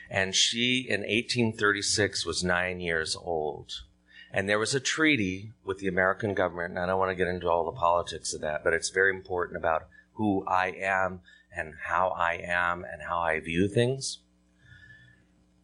and 0.10 0.34
she 0.34 0.88
in 0.88 1.02
1836 1.02 2.26
was 2.26 2.42
nine 2.42 2.80
years 2.80 3.18
old. 3.18 3.82
And 4.32 4.48
there 4.48 4.60
was 4.60 4.74
a 4.74 4.80
treaty 4.80 5.52
with 5.66 5.80
the 5.80 5.90
American 5.90 6.34
government, 6.34 6.70
and 6.70 6.80
I 6.80 6.86
don't 6.86 7.00
want 7.00 7.12
to 7.12 7.16
get 7.16 7.28
into 7.28 7.50
all 7.50 7.66
the 7.66 7.78
politics 7.78 8.34
of 8.34 8.40
that, 8.40 8.64
but 8.64 8.72
it's 8.72 8.92
very 8.92 9.14
important 9.14 9.58
about 9.58 9.90
who 10.14 10.46
I 10.48 10.68
am 10.68 11.20
and 11.54 11.74
how 11.88 12.12
I 12.12 12.36
am 12.36 12.86
and 12.90 13.02
how 13.10 13.20
I 13.20 13.42
view 13.42 13.68
things. 13.68 14.20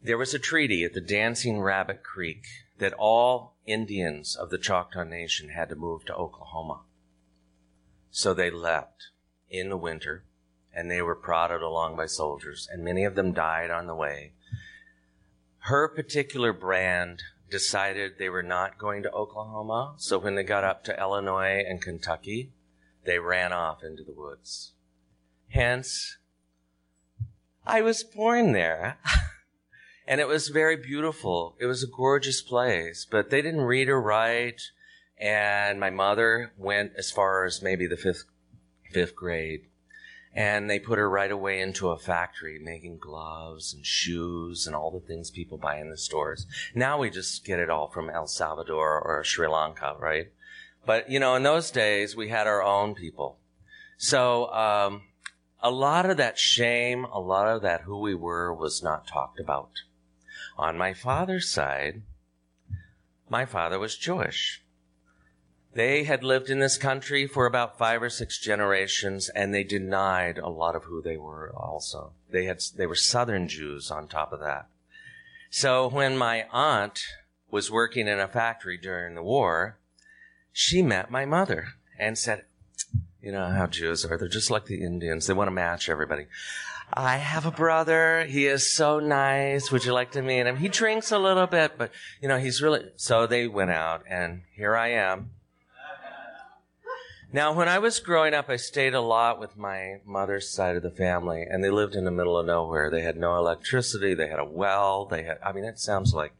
There 0.04 0.18
was 0.18 0.34
a 0.34 0.38
treaty 0.38 0.84
at 0.84 0.92
the 0.92 1.00
Dancing 1.00 1.62
Rabbit 1.62 2.04
Creek 2.04 2.44
that 2.80 2.92
all 2.92 3.56
Indians 3.66 4.36
of 4.36 4.50
the 4.50 4.58
Choctaw 4.58 5.06
Nation 5.06 5.48
had 5.48 5.70
to 5.70 5.78
move 5.78 6.04
to 6.08 6.14
Oklahoma. 6.14 6.82
So 8.16 8.36
they 8.36 8.52
left 8.52 9.08
in 9.50 9.70
the 9.70 9.76
winter, 9.76 10.24
and 10.72 10.90
they 10.90 11.02
were 11.02 11.16
prodded 11.16 11.64
along 11.64 11.96
by 11.96 12.06
soldiers, 12.06 12.70
and 12.72 12.84
many 12.84 13.06
of 13.06 13.16
them 13.16 13.34
died 13.34 13.72
on 13.72 13.88
the 13.88 13.96
way. 13.96 14.34
Her 15.62 15.88
particular 15.88 16.54
brand 16.54 17.24
decided 17.50 18.20
they 18.20 18.30
were 18.30 18.44
not 18.44 18.78
going 18.78 19.02
to 19.02 19.12
Oklahoma, 19.12 19.96
so 19.98 20.20
when 20.20 20.36
they 20.36 20.44
got 20.44 20.64
up 20.64 20.84
to 20.84 21.00
Illinois 21.00 21.66
and 21.68 21.82
Kentucky, 21.82 22.52
they 23.04 23.18
ran 23.18 23.52
off 23.52 23.84
into 23.84 24.04
the 24.04 24.14
woods. 24.14 24.74
Hence, 25.50 26.20
I 27.66 27.82
was 27.82 28.04
born 28.04 28.52
there. 28.52 29.00
and 30.08 30.22
it 30.22 30.28
was 30.28 30.50
very 30.50 30.78
beautiful. 30.78 31.56
It 31.60 31.66
was 31.66 31.82
a 31.82 31.88
gorgeous 31.88 32.44
place, 32.44 33.08
but 33.10 33.32
they 33.32 33.42
didn't 33.42 33.62
read 33.62 33.90
or 33.90 34.00
write 34.00 34.62
and 35.18 35.80
my 35.80 35.90
mother 35.90 36.54
went 36.58 36.94
as 36.98 37.12
far 37.12 37.46
as 37.46 37.62
maybe 37.62 37.88
the 37.88 37.98
fifth 37.98 38.26
fifth 38.92 39.16
grade 39.16 39.68
and 40.36 40.70
they 40.70 40.80
put 40.80 40.98
her 40.98 41.10
right 41.10 41.32
away 41.32 41.60
into 41.60 41.90
a 41.90 41.98
factory 41.98 42.60
making 42.60 42.98
gloves 42.98 43.74
and 43.74 43.86
shoes 43.86 44.66
and 44.66 44.76
all 44.76 44.90
the 44.90 45.00
things 45.00 45.30
people 45.30 45.58
buy 45.58 45.78
in 45.78 45.90
the 45.90 45.98
stores. 45.98 46.48
Now 46.74 46.98
we 46.98 47.10
just 47.10 47.46
get 47.46 47.60
it 47.60 47.70
all 47.70 47.88
from 47.88 48.10
El 48.10 48.28
Salvador 48.28 49.00
or 49.00 49.24
Sri 49.24 49.48
Lanka, 49.48 49.96
right? 50.00 50.32
But 50.86 51.10
you 51.10 51.20
know, 51.20 51.36
in 51.36 51.44
those 51.44 51.70
days 51.70 52.16
we 52.16 52.30
had 52.30 52.48
our 52.48 52.64
own 52.64 52.96
people. 52.96 53.38
So 53.98 54.52
um, 54.52 55.04
a 55.62 55.70
lot 55.70 56.10
of 56.10 56.18
that 56.18 56.40
shame, 56.40 57.06
a 57.06 57.20
lot 57.20 57.48
of 57.48 57.62
that 57.62 57.82
who 57.82 58.00
we 58.00 58.16
were 58.16 58.54
was 58.54 58.82
not 58.82 59.08
talked 59.08 59.40
about. 59.40 59.70
On 60.58 60.78
my 60.78 60.94
father's 60.94 61.50
side, 61.50 62.02
my 63.30 63.46
father 63.46 63.78
was 63.80 63.96
Jewish. 63.98 64.63
They 65.74 66.04
had 66.04 66.24
lived 66.24 66.52
in 66.52 66.60
this 66.60 66.78
country 66.78 67.26
for 67.26 67.48
about 67.48 67.80
five 67.80 68.04
or 68.04 68.10
six 68.10 68.40
generations, 68.40 69.30
and 69.30 69.54
they 69.54 69.64
denied 69.64 70.38
a 70.38 70.50
lot 70.50 70.76
of 70.76 70.84
who 70.84 71.02
they 71.02 71.18
were 71.18 71.52
also. 71.56 72.14
They 72.30 72.46
had, 72.46 72.62
they 72.76 72.86
were 72.86 72.96
Southern 72.96 73.48
Jews 73.48 73.90
on 73.90 74.08
top 74.08 74.32
of 74.32 74.40
that. 74.40 74.68
So 75.50 75.88
when 75.88 76.18
my 76.18 76.46
aunt 76.52 77.00
was 77.50 77.72
working 77.72 78.08
in 78.08 78.20
a 78.20 78.28
factory 78.28 78.78
during 78.78 79.16
the 79.16 79.24
war, 79.24 79.78
she 80.52 80.84
met 80.84 81.10
my 81.10 81.26
mother 81.26 81.70
and 81.98 82.18
said, 82.18 82.46
you 83.22 83.32
know 83.32 83.48
how 83.48 83.68
Jews 83.68 84.06
are. 84.06 84.18
They're 84.18 84.28
just 84.28 84.52
like 84.52 84.66
the 84.66 84.84
Indians. 84.84 85.26
They 85.26 85.34
want 85.34 85.48
to 85.48 85.52
match 85.52 85.90
everybody. 85.90 86.28
I 86.94 87.18
have 87.18 87.46
a 87.46 87.52
brother. 87.52 88.26
He 88.26 88.46
is 88.46 88.72
so 88.72 89.00
nice. 89.00 89.72
Would 89.72 89.86
you 89.86 89.94
like 89.94 90.12
to 90.12 90.22
meet 90.22 90.46
him? 90.46 90.58
He 90.58 90.68
drinks 90.68 91.12
a 91.12 91.18
little 91.18 91.48
bit, 91.48 91.78
but 91.78 91.92
you 92.22 92.28
know, 92.28 92.38
he's 92.38 92.62
really, 92.62 92.92
so 92.96 93.26
they 93.26 93.48
went 93.48 93.72
out 93.72 94.04
and 94.08 94.42
here 94.56 94.76
I 94.76 94.90
am 94.90 95.32
now, 97.34 97.52
when 97.52 97.68
I 97.68 97.80
was 97.80 98.00
growing 98.00 98.36
up, 98.36 98.48
I 98.48 98.58
stayed 98.58 98.94
a 98.94 99.02
lot 99.02 99.40
with 99.40 99.58
my 99.58 99.96
mother's 100.06 100.52
side 100.52 100.76
of 100.76 100.84
the 100.84 100.92
family, 100.92 101.42
and 101.50 101.64
they 101.64 101.72
lived 101.72 101.96
in 101.96 102.06
the 102.06 102.12
middle 102.12 102.38
of 102.38 102.46
nowhere. 102.46 102.92
They 102.92 103.02
had 103.02 103.18
no 103.18 103.36
electricity. 103.38 104.14
They 104.14 104.28
had 104.28 104.38
a 104.38 104.46
well. 104.46 105.06
They 105.06 105.24
had, 105.24 105.40
I 105.44 105.52
mean, 105.52 105.64
it 105.64 105.80
sounds 105.80 106.14
like, 106.14 106.34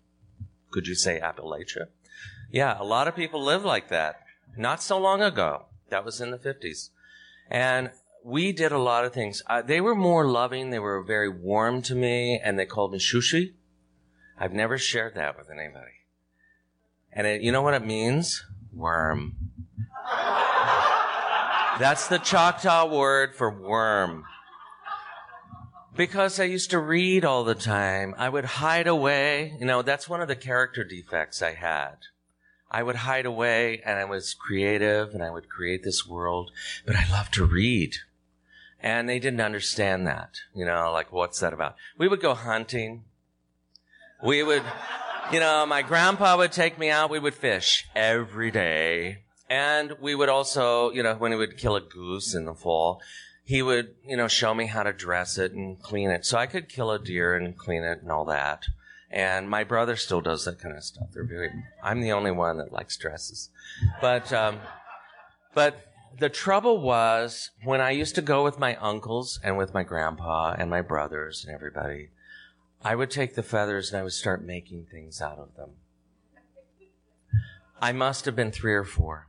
could 0.70 0.88
you 0.88 0.94
say 0.94 1.20
Appalachia? 1.20 1.88
Yeah, 2.52 2.80
a 2.80 2.84
lot 2.84 3.08
of 3.08 3.16
people 3.16 3.44
live 3.44 3.66
like 3.66 3.90
that. 3.90 4.20
Not 4.56 4.84
so 4.84 5.00
long 5.00 5.24
ago. 5.24 5.66
That 5.90 6.06
was 6.06 6.22
in 6.22 6.30
the 6.30 6.38
50s. 6.38 6.92
And 7.50 7.90
we 8.24 8.52
did 8.52 8.72
a 8.72 8.78
lot 8.78 9.04
of 9.04 9.14
things. 9.14 9.42
Uh, 9.48 9.64
they 9.64 9.82
were 9.82 9.96
more 9.96 10.28
loving. 10.28 10.70
They 10.70 10.78
were 10.78 11.02
very 11.02 11.30
warm 11.30 11.82
to 11.84 11.96
me, 11.96 12.40
and 12.40 12.60
they 12.60 12.68
called 12.68 12.92
me 12.92 13.00
Shushi. 13.00 13.54
I've 14.38 14.54
never 14.54 14.78
shared 14.78 15.16
that 15.16 15.40
with 15.40 15.50
anybody. 15.50 16.06
And 17.12 17.26
it, 17.26 17.42
you 17.42 17.52
know 17.52 17.64
what 17.64 17.74
it 17.74 17.84
means? 17.84 18.46
Worm. 18.72 19.36
That's 21.80 22.08
the 22.08 22.20
Choctaw 22.20 22.86
word 22.86 23.36
for 23.36 23.50
worm. 23.50 24.26
Because 25.96 26.40
I 26.40 26.44
used 26.44 26.70
to 26.70 26.80
read 26.80 27.26
all 27.26 27.44
the 27.44 27.56
time, 27.56 28.14
I 28.18 28.30
would 28.30 28.46
hide 28.46 28.88
away. 28.88 29.56
You 29.60 29.66
know, 29.66 29.82
that's 29.82 30.08
one 30.08 30.22
of 30.22 30.28
the 30.28 30.36
character 30.36 30.84
defects 30.84 31.42
I 31.42 31.54
had. 31.54 31.96
I 32.70 32.84
would 32.84 32.98
hide 32.98 33.26
away 33.26 33.82
and 33.86 34.00
I 34.00 34.06
was 34.06 34.34
creative 34.34 35.14
and 35.14 35.24
I 35.24 35.30
would 35.32 35.50
create 35.50 35.84
this 35.84 36.08
world, 36.08 36.52
but 36.86 36.96
I 36.96 37.10
loved 37.12 37.34
to 37.36 37.46
read. 37.46 37.96
And 38.80 39.10
they 39.10 39.20
didn't 39.20 39.42
understand 39.42 40.06
that. 40.08 40.38
You 40.54 40.66
know, 40.66 40.92
like, 40.92 41.12
what's 41.12 41.40
that 41.40 41.54
about? 41.54 41.76
We 41.98 42.08
would 42.08 42.22
go 42.22 42.34
hunting. 42.34 43.04
We 44.24 44.44
would, 44.44 44.64
you 45.32 45.40
know, 45.40 45.66
my 45.66 45.82
grandpa 45.82 46.38
would 46.38 46.52
take 46.52 46.78
me 46.78 46.90
out. 46.90 47.10
We 47.10 47.20
would 47.20 47.36
fish 47.36 47.88
every 47.96 48.52
day. 48.52 49.20
And 49.50 49.94
we 50.00 50.16
would 50.16 50.30
also, 50.30 50.92
you 50.92 51.04
know, 51.04 51.16
when 51.16 51.32
he 51.32 51.38
would 51.38 51.58
kill 51.58 51.76
a 51.76 51.82
goose 51.82 52.34
in 52.34 52.46
the 52.46 52.54
fall, 52.54 53.02
he 53.44 53.62
would, 53.62 53.96
you 54.08 54.16
know, 54.16 54.28
show 54.28 54.54
me 54.54 54.68
how 54.68 54.84
to 54.84 54.94
dress 54.94 55.38
it 55.38 55.52
and 55.52 55.82
clean 55.82 56.10
it. 56.10 56.26
So 56.26 56.38
I 56.38 56.48
could 56.48 56.70
kill 56.70 56.92
a 56.92 57.00
deer 57.00 57.36
and 57.36 57.58
clean 57.58 57.84
it 57.84 58.02
and 58.02 58.12
all 58.12 58.26
that. 58.26 58.64
And 59.12 59.50
my 59.50 59.64
brother 59.64 59.96
still 59.96 60.22
does 60.22 60.46
that 60.46 60.60
kind 60.60 60.76
of 60.76 60.84
stuff. 60.84 61.08
They're 61.14 61.24
very, 61.24 61.52
I'm 61.84 62.02
the 62.02 62.14
only 62.14 62.32
one 62.32 62.58
that 62.58 62.72
likes 62.72 62.98
dresses. 62.98 63.50
But, 64.02 64.34
um, 64.34 64.60
but 65.54 65.94
the 66.18 66.30
trouble 66.30 66.82
was 66.82 67.52
when 67.64 67.82
I 67.82 67.92
used 67.92 68.16
to 68.16 68.22
go 68.22 68.44
with 68.44 68.60
my 68.60 68.76
uncles 68.78 69.40
and 69.44 69.58
with 69.58 69.74
my 69.74 69.84
grandpa 69.84 70.56
and 70.58 70.70
my 70.70 70.82
brothers 70.82 71.46
and 71.46 71.54
everybody, 71.54 72.10
I 72.84 72.96
would 72.96 73.12
take 73.12 73.36
the 73.36 73.44
feathers 73.44 73.92
and 73.92 74.00
I 74.00 74.04
would 74.04 74.14
start 74.14 74.44
making 74.44 74.88
things 74.90 75.22
out 75.22 75.38
of 75.38 75.56
them. 75.56 75.72
I 77.82 77.92
must 77.92 78.26
have 78.26 78.36
been 78.36 78.52
three 78.52 78.74
or 78.74 78.84
four. 78.84 79.28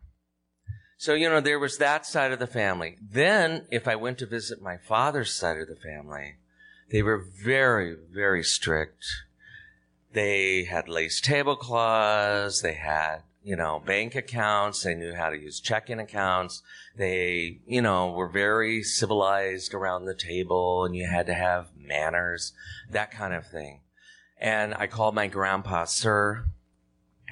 So, 1.05 1.13
you 1.13 1.29
know, 1.29 1.41
there 1.41 1.59
was 1.59 1.77
that 1.77 2.07
side 2.07 2.33
of 2.33 2.39
the 2.39 2.47
family. 2.47 2.97
Then, 2.99 3.67
if 3.71 3.87
I 3.87 3.95
went 3.95 4.17
to 4.21 4.27
visit 4.27 4.63
my 4.63 4.79
father's 4.79 5.35
side 5.35 5.59
of 5.59 5.69
the 5.69 5.77
family, 5.77 6.37
they 6.91 7.03
were 7.03 7.19
very, 7.19 7.95
very 8.11 8.43
strict. 8.43 9.05
They 10.15 10.65
had 10.65 10.89
lace 10.89 11.21
tablecloths. 11.21 12.63
They 12.63 12.73
had, 12.73 13.19
you 13.43 13.55
know, 13.55 13.83
bank 13.85 14.15
accounts. 14.15 14.83
They 14.83 14.95
knew 14.95 15.15
how 15.15 15.29
to 15.29 15.37
use 15.37 15.61
checking 15.61 15.99
accounts. 15.99 16.63
They, 16.97 17.59
you 17.67 17.83
know, 17.83 18.11
were 18.11 18.31
very 18.31 18.83
civilized 18.83 19.75
around 19.75 20.07
the 20.07 20.15
table 20.15 20.87
and 20.87 20.97
you 20.97 21.07
had 21.07 21.27
to 21.27 21.35
have 21.35 21.69
manners, 21.77 22.55
that 22.89 23.11
kind 23.11 23.35
of 23.35 23.47
thing. 23.47 23.81
And 24.39 24.73
I 24.73 24.87
called 24.87 25.15
my 25.15 25.27
grandpa, 25.27 25.85
sir, 25.85 26.47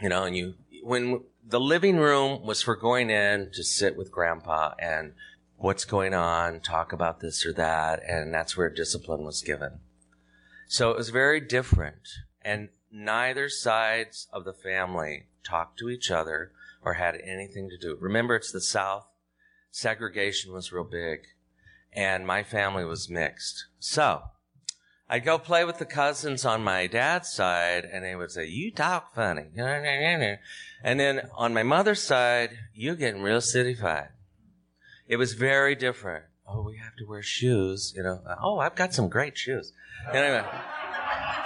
you 0.03 0.11
know, 0.11 0.25
and 0.25 0.37
you, 0.37 0.57
when 0.83 1.23
the 1.45 1.61
living 1.61 1.97
room 1.97 2.47
was 2.47 2.63
for 2.63 2.77
going 2.77 3.11
in 3.11 3.51
to 3.53 3.65
sit 3.65 3.97
with 3.97 4.13
grandpa 4.13 4.75
and 4.79 5.13
what's 5.57 5.85
going 5.85 6.15
on, 6.15 6.61
talk 6.61 6.93
about 6.93 7.21
this 7.21 7.45
or 7.47 7.53
that, 7.53 8.01
and 8.07 8.33
that's 8.33 8.57
where 8.57 8.69
discipline 8.69 9.25
was 9.25 9.43
given. 9.43 9.81
So 10.67 10.91
it 10.91 10.97
was 10.97 11.11
very 11.11 11.41
different, 11.41 12.09
and 12.43 12.71
neither 12.91 13.49
sides 13.49 14.29
of 14.33 14.45
the 14.45 14.53
family 14.53 15.27
talked 15.45 15.79
to 15.79 15.89
each 15.89 16.11
other 16.11 16.53
or 16.83 16.95
had 16.95 17.17
anything 17.23 17.69
to 17.71 17.79
do. 17.79 17.97
Remember, 18.01 18.35
it's 18.37 18.53
the 18.53 18.61
South. 18.61 19.07
Segregation 19.71 20.53
was 20.53 20.73
real 20.73 20.85
big, 20.85 21.21
and 21.93 22.27
my 22.27 22.43
family 22.43 22.85
was 22.85 23.09
mixed. 23.09 23.67
So 23.79 24.23
I'd 25.13 25.27
go 25.27 25.37
play 25.37 25.63
with 25.67 25.77
the 25.77 25.85
cousins 25.85 26.47
on 26.47 26.65
my 26.65 26.87
dad's 26.87 27.29
side, 27.29 27.85
and 27.85 28.03
they 28.03 28.17
would 28.17 28.31
say, 28.31 28.47
"You 28.47 28.73
talk 28.73 29.15
funny," 29.15 29.51
and 29.57 30.39
then 30.99 31.29
on 31.35 31.53
my 31.53 31.63
mother's 31.63 32.01
side, 32.01 32.57
you're 32.73 32.95
getting 32.95 33.21
real 33.21 33.41
cityfied. 33.41 34.09
It 35.07 35.17
was 35.19 35.35
very 35.35 35.75
different. 35.75 36.25
Oh, 36.49 36.63
we 36.63 36.79
have 36.79 36.97
to 36.97 37.05
wear 37.05 37.23
shoes, 37.23 37.93
you 37.95 38.03
know. 38.03 38.23
Oh, 38.41 38.59
I've 38.59 38.75
got 38.75 38.95
some 38.95 39.11
great 39.11 39.37
shoes. 39.37 39.75
Anyway. 40.11 40.47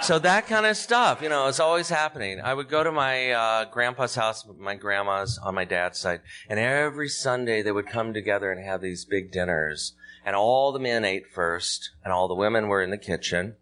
So 0.01 0.17
that 0.19 0.47
kind 0.47 0.65
of 0.65 0.77
stuff, 0.77 1.21
you 1.21 1.27
know, 1.27 1.47
is 1.47 1.59
always 1.59 1.89
happening. 1.89 2.39
I 2.39 2.53
would 2.53 2.69
go 2.69 2.85
to 2.85 2.91
my 2.93 3.31
uh, 3.31 3.65
grandpa's 3.65 4.15
house, 4.15 4.47
my 4.57 4.75
grandma's 4.75 5.37
on 5.39 5.55
my 5.55 5.65
dad's 5.65 5.99
side, 5.99 6.21
and 6.47 6.57
every 6.57 7.09
Sunday 7.09 7.63
they 7.63 7.73
would 7.73 7.87
come 7.87 8.13
together 8.13 8.49
and 8.49 8.63
have 8.63 8.79
these 8.79 9.03
big 9.03 9.29
dinners. 9.29 9.93
And 10.27 10.35
all 10.35 10.73
the 10.73 10.79
men 10.79 11.05
ate 11.05 11.25
first, 11.25 11.91
and 12.03 12.11
all 12.11 12.27
the 12.27 12.35
women 12.35 12.67
were 12.67 12.81
in 12.81 12.89
the 12.89 12.97
kitchen. 12.97 13.55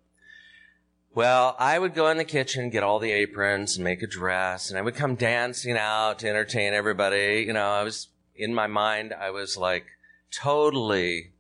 Well, 1.14 1.56
I 1.60 1.78
would 1.78 1.94
go 1.94 2.08
in 2.08 2.18
the 2.18 2.26
kitchen, 2.26 2.72
get 2.72 2.82
all 2.82 2.98
the 2.98 3.12
aprons, 3.12 3.76
and 3.76 3.84
make 3.84 4.02
a 4.02 4.08
dress, 4.08 4.72
and 4.72 4.80
I 4.80 4.82
would 4.82 4.96
come 4.96 5.14
dancing 5.14 5.78
out 5.78 6.18
to 6.20 6.28
entertain 6.28 6.74
everybody. 6.74 7.44
You 7.46 7.54
know, 7.54 7.70
I 7.70 7.84
was 7.84 8.08
in 8.36 8.52
my 8.56 8.66
mind, 8.66 9.14
I 9.14 9.30
was 9.30 9.56
like 9.56 9.86
totally, 10.32 11.34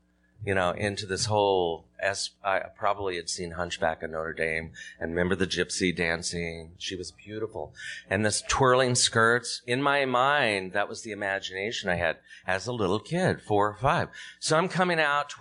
you 0.46 0.54
know, 0.54 0.70
into 0.70 1.08
this 1.08 1.26
whole 1.26 1.85
as 2.06 2.30
I 2.44 2.60
probably 2.78 3.16
had 3.16 3.30
seen 3.30 3.52
Hunchback 3.52 4.04
of 4.04 4.12
Notre 4.12 4.34
Dame 4.34 4.72
and 5.00 5.12
remember 5.12 5.36
the 5.36 5.48
gypsy 5.48 5.94
dancing. 5.96 6.74
She 6.78 6.96
was 6.96 7.12
beautiful. 7.12 7.74
And 8.10 8.24
this 8.24 8.44
twirling 8.48 8.94
skirts 8.94 9.64
in 9.66 9.82
my 9.82 10.06
mind, 10.06 10.74
that 10.74 10.88
was 10.88 11.02
the 11.02 11.12
imagination 11.12 11.90
I 11.90 11.96
had 11.96 12.18
as 12.46 12.68
a 12.68 12.74
little 12.74 13.00
kid, 13.00 13.42
four 13.42 13.70
or 13.70 13.78
five. 13.78 14.10
So 14.40 14.56
I'm 14.56 14.70
coming 14.70 15.00
out 15.00 15.34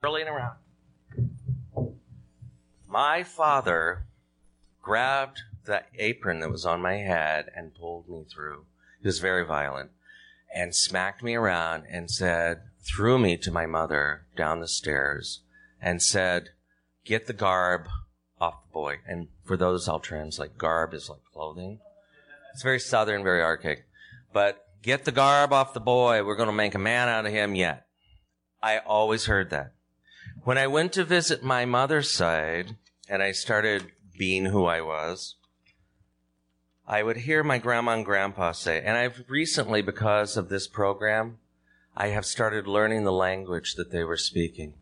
twirling 0.00 0.26
around. 0.26 0.56
My 2.88 3.22
father 3.22 4.06
grabbed 4.82 5.40
the 5.64 5.84
apron 5.98 6.40
that 6.40 6.50
was 6.50 6.66
on 6.66 6.82
my 6.82 6.96
head 6.96 7.46
and 7.56 7.74
pulled 7.74 8.08
me 8.08 8.24
through. 8.28 8.66
He 9.00 9.06
was 9.06 9.20
very 9.20 9.44
violent 9.44 9.90
and 10.54 10.74
smacked 10.74 11.22
me 11.22 11.34
around 11.34 11.84
and 11.90 12.10
said, 12.10 12.62
threw 12.86 13.18
me 13.18 13.36
to 13.38 13.50
my 13.50 13.66
mother 13.66 14.26
down 14.36 14.60
the 14.60 14.68
stairs 14.68 15.40
and 15.80 16.00
said, 16.00 16.50
get 17.04 17.26
the 17.26 17.32
garb 17.32 17.88
off 18.40 18.62
the 18.62 18.72
boy. 18.72 18.96
And 19.06 19.28
for 19.44 19.56
those 19.56 19.88
I'll 19.88 20.00
translate, 20.00 20.56
garb 20.56 20.94
is 20.94 21.08
like 21.08 21.24
clothing. 21.32 21.80
It's 22.52 22.62
very 22.62 22.78
southern, 22.78 23.24
very 23.24 23.42
archaic. 23.42 23.84
But 24.32 24.64
get 24.82 25.04
the 25.04 25.12
garb 25.12 25.52
off 25.52 25.74
the 25.74 25.80
boy. 25.80 26.24
We're 26.24 26.36
going 26.36 26.48
to 26.48 26.52
make 26.52 26.74
a 26.74 26.78
man 26.78 27.08
out 27.08 27.26
of 27.26 27.32
him 27.32 27.54
yet. 27.54 27.86
I 28.62 28.78
always 28.78 29.26
heard 29.26 29.50
that. 29.50 29.74
When 30.44 30.56
I 30.56 30.66
went 30.68 30.92
to 30.92 31.04
visit 31.04 31.42
my 31.42 31.64
mother's 31.64 32.10
side 32.10 32.76
and 33.08 33.22
I 33.22 33.32
started 33.32 33.92
being 34.16 34.46
who 34.46 34.66
I 34.66 34.80
was, 34.80 35.36
I 36.86 37.02
would 37.02 37.16
hear 37.18 37.42
my 37.42 37.56
grandma 37.56 37.92
and 37.92 38.04
grandpa 38.04 38.52
say, 38.52 38.82
and 38.84 38.94
I've 38.96 39.24
recently, 39.26 39.80
because 39.80 40.36
of 40.36 40.50
this 40.50 40.68
program, 40.68 41.38
I 41.96 42.08
have 42.08 42.26
started 42.26 42.66
learning 42.66 43.04
the 43.04 43.12
language 43.12 43.76
that 43.76 43.90
they 43.90 44.04
were 44.04 44.18
speaking, 44.18 44.74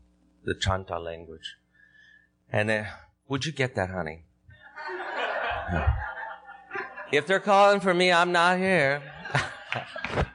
the 0.45 0.55
Chahta 0.55 1.01
language. 1.01 1.57
And 2.51 2.71
uh, 2.73 2.85
would 3.29 3.47
you 3.47 3.53
get 3.53 3.77
that, 3.77 3.91
honey? 3.91 4.25
if 7.13 7.25
they're 7.27 7.39
calling 7.39 7.79
for 7.79 7.95
me, 7.95 8.11
I'm 8.11 8.33
not 8.33 8.59
here. 8.59 9.01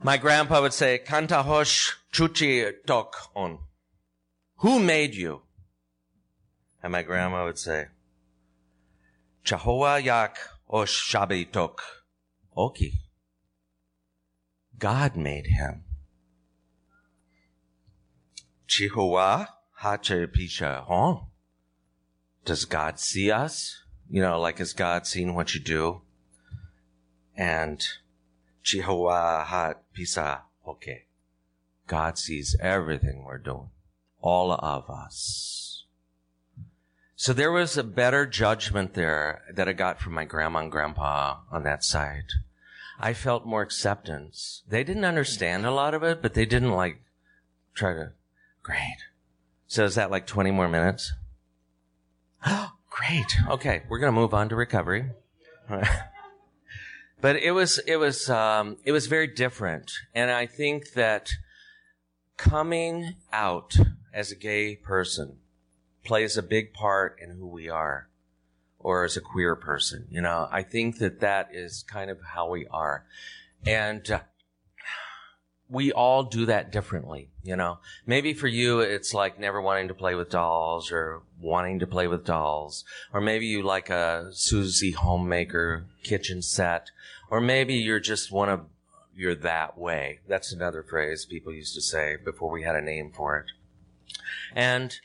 My 0.00 0.16
grandpa 0.18 0.62
would 0.62 0.72
say, 0.72 1.00
Kanta 1.04 1.44
hosh 1.44 1.98
chuchi 2.12 2.72
tok 2.86 3.16
on. 3.34 3.58
Who 4.58 4.78
made 4.78 5.16
you? 5.16 5.42
And 6.82 6.92
my 6.92 7.02
grandma 7.02 7.44
would 7.44 7.58
say, 7.58 7.88
Chahoa 9.44 10.02
yak 10.02 10.38
osh 10.68 11.12
shabi 11.12 11.50
tok. 11.50 11.82
Oki. 12.56 13.00
God 14.78 15.16
made 15.16 15.46
him. 15.46 15.84
Chihowa 18.68 19.48
hache 19.80 20.26
pisha, 20.26 20.84
huh? 20.86 21.20
Does 22.44 22.64
God 22.64 23.00
see 23.00 23.30
us? 23.30 23.82
You 24.10 24.22
know, 24.22 24.40
like 24.40 24.58
has 24.58 24.72
God 24.72 25.06
seen 25.06 25.34
what 25.34 25.54
you 25.54 25.60
do? 25.60 26.02
And 27.36 27.86
Chihowa 28.64 29.46
hat 29.46 29.82
pisa, 29.94 30.42
okay. 30.66 31.06
God 31.86 32.18
sees 32.18 32.56
everything 32.60 33.24
we're 33.24 33.38
doing. 33.38 33.70
All 34.20 34.52
of 34.52 34.90
us. 34.90 35.77
So 37.20 37.32
there 37.32 37.50
was 37.50 37.76
a 37.76 37.82
better 37.82 38.26
judgment 38.26 38.94
there 38.94 39.42
that 39.52 39.68
I 39.68 39.72
got 39.72 39.98
from 39.98 40.14
my 40.14 40.24
grandma 40.24 40.60
and 40.60 40.70
grandpa 40.70 41.38
on 41.50 41.64
that 41.64 41.82
side. 41.82 42.26
I 43.00 43.12
felt 43.12 43.44
more 43.44 43.60
acceptance. 43.60 44.62
They 44.68 44.84
didn't 44.84 45.04
understand 45.04 45.66
a 45.66 45.72
lot 45.72 45.94
of 45.94 46.04
it, 46.04 46.22
but 46.22 46.34
they 46.34 46.46
didn't 46.46 46.70
like 46.70 47.02
try 47.74 47.92
to, 47.92 48.12
great. 48.62 48.98
So 49.66 49.82
is 49.82 49.96
that 49.96 50.12
like 50.12 50.28
20 50.28 50.52
more 50.52 50.68
minutes? 50.68 51.12
Oh, 52.46 52.74
great. 52.88 53.36
Okay. 53.48 53.82
We're 53.88 53.98
going 53.98 54.14
to 54.14 54.20
move 54.20 54.32
on 54.32 54.48
to 54.50 54.54
recovery. 54.54 55.10
but 57.20 57.34
it 57.34 57.50
was, 57.50 57.78
it 57.78 57.96
was, 57.96 58.30
um, 58.30 58.76
it 58.84 58.92
was 58.92 59.08
very 59.08 59.26
different. 59.26 59.90
And 60.14 60.30
I 60.30 60.46
think 60.46 60.92
that 60.92 61.32
coming 62.36 63.16
out 63.32 63.76
as 64.14 64.30
a 64.30 64.36
gay 64.36 64.76
person 64.76 65.38
plays 66.08 66.36
a 66.36 66.42
big 66.42 66.72
part 66.72 67.18
in 67.22 67.30
who 67.30 67.46
we 67.46 67.68
are 67.68 68.08
or 68.80 69.04
as 69.04 69.16
a 69.16 69.20
queer 69.20 69.54
person. 69.54 70.06
You 70.10 70.22
know, 70.22 70.48
I 70.50 70.62
think 70.62 70.98
that 70.98 71.20
that 71.20 71.50
is 71.52 71.84
kind 71.86 72.10
of 72.10 72.18
how 72.34 72.48
we 72.48 72.66
are. 72.68 73.04
And 73.66 74.10
uh, 74.10 74.20
we 75.68 75.92
all 75.92 76.22
do 76.22 76.46
that 76.46 76.72
differently, 76.72 77.28
you 77.42 77.54
know. 77.54 77.78
Maybe 78.06 78.32
for 78.32 78.46
you, 78.46 78.80
it's 78.80 79.12
like 79.12 79.38
never 79.38 79.60
wanting 79.60 79.88
to 79.88 79.94
play 79.94 80.14
with 80.14 80.30
dolls 80.30 80.90
or 80.90 81.20
wanting 81.38 81.78
to 81.80 81.86
play 81.86 82.06
with 82.06 82.24
dolls. 82.24 82.84
Or 83.12 83.20
maybe 83.20 83.46
you 83.46 83.62
like 83.62 83.90
a 83.90 84.30
Susie 84.32 84.92
homemaker 84.92 85.84
kitchen 86.02 86.40
set. 86.40 86.90
Or 87.30 87.40
maybe 87.40 87.74
you're 87.74 88.00
just 88.00 88.32
one 88.32 88.48
of, 88.48 88.62
you're 89.14 89.34
that 89.34 89.76
way. 89.76 90.20
That's 90.26 90.52
another 90.52 90.82
phrase 90.82 91.26
people 91.26 91.52
used 91.52 91.74
to 91.74 91.82
say 91.82 92.16
before 92.16 92.50
we 92.50 92.62
had 92.62 92.76
a 92.76 92.80
name 92.80 93.12
for 93.14 93.38
it. 93.38 93.46
And, 94.54 94.98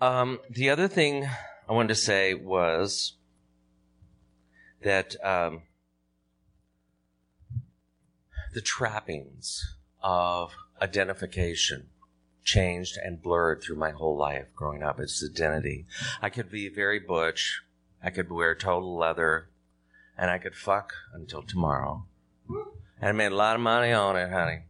um, 0.00 0.40
the 0.50 0.70
other 0.70 0.88
thing 0.88 1.28
I 1.68 1.72
wanted 1.72 1.88
to 1.88 1.94
say 1.94 2.34
was 2.34 3.14
that 4.82 5.16
um, 5.24 5.62
the 8.54 8.60
trappings 8.60 9.76
of 10.02 10.52
identification 10.80 11.88
changed 12.44 12.96
and 12.96 13.20
blurred 13.20 13.62
through 13.62 13.76
my 13.76 13.90
whole 13.90 14.16
life 14.16 14.46
growing 14.54 14.82
up. 14.82 15.00
It's 15.00 15.24
identity. 15.24 15.86
I 16.22 16.30
could 16.30 16.50
be 16.50 16.68
very 16.68 17.00
butch. 17.00 17.62
I 18.02 18.10
could 18.10 18.30
wear 18.30 18.54
total 18.54 18.96
leather, 18.96 19.48
and 20.16 20.30
I 20.30 20.38
could 20.38 20.54
fuck 20.54 20.92
until 21.12 21.42
tomorrow. 21.42 22.04
And 22.48 23.08
I 23.08 23.12
made 23.12 23.32
a 23.32 23.36
lot 23.36 23.56
of 23.56 23.62
money 23.62 23.92
on 23.92 24.16
it, 24.16 24.30
honey, 24.30 24.62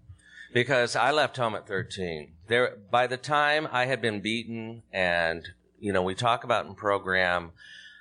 because 0.53 0.97
I 0.97 1.11
left 1.11 1.37
home 1.37 1.55
at 1.55 1.67
13. 1.67 2.33
There, 2.49 2.77
by 2.91 3.07
the 3.07 3.17
time 3.17 3.69
I 3.71 3.87
had 3.87 4.01
been 4.01 4.21
beaten 4.21 4.83
and 4.93 5.47
you 5.79 5.93
know, 5.93 6.03
we 6.03 6.15
talk 6.15 6.45
about 6.45 6.67
in 6.67 6.75
program, 6.75 7.53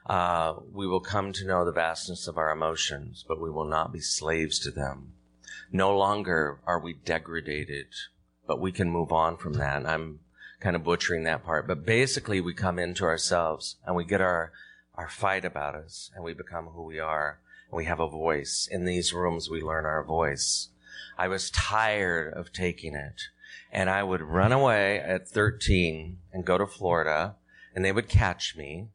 uh, 0.05 0.55
we 0.71 0.87
will 0.87 0.99
come 0.99 1.33
to 1.33 1.45
know 1.45 1.65
the 1.65 1.71
vastness 1.71 2.27
of 2.27 2.37
our 2.37 2.51
emotions, 2.51 3.25
but 3.27 3.41
we 3.41 3.49
will 3.49 3.65
not 3.65 3.91
be 3.91 3.99
slaves 3.99 4.59
to 4.59 4.71
them. 4.71 5.13
No 5.71 5.95
longer 5.95 6.59
are 6.65 6.79
we 6.79 6.93
degraded, 6.93 7.87
but 8.47 8.59
we 8.59 8.71
can 8.71 8.89
move 8.89 9.11
on 9.11 9.37
from 9.37 9.53
that. 9.53 9.77
And 9.77 9.87
I'm 9.87 10.19
kind 10.59 10.75
of 10.75 10.83
butchering 10.83 11.23
that 11.23 11.43
part, 11.43 11.67
but 11.67 11.85
basically 11.85 12.39
we 12.39 12.53
come 12.53 12.79
into 12.79 13.03
ourselves 13.03 13.77
and 13.85 13.95
we 13.95 14.05
get 14.05 14.21
our, 14.21 14.51
our 14.95 15.09
fight 15.09 15.43
about 15.43 15.75
us 15.75 16.11
and 16.15 16.23
we 16.23 16.33
become 16.33 16.67
who 16.67 16.83
we 16.83 16.99
are. 16.99 17.39
And 17.69 17.77
we 17.77 17.85
have 17.85 17.99
a 17.99 18.07
voice. 18.07 18.69
In 18.71 18.85
these 18.85 19.11
rooms, 19.11 19.49
we 19.49 19.61
learn 19.61 19.85
our 19.85 20.03
voice. 20.03 20.69
I 21.17 21.27
was 21.27 21.49
tired 21.51 22.33
of 22.33 22.51
taking 22.51 22.95
it 22.95 23.21
and 23.71 23.89
I 23.89 24.03
would 24.03 24.21
run 24.21 24.51
away 24.51 24.99
at 24.99 25.27
13 25.27 26.17
and 26.31 26.45
go 26.45 26.57
to 26.57 26.65
Florida 26.65 27.35
and 27.73 27.83
they 27.83 27.91
would 27.91 28.07
catch 28.07 28.55
me. 28.55 28.87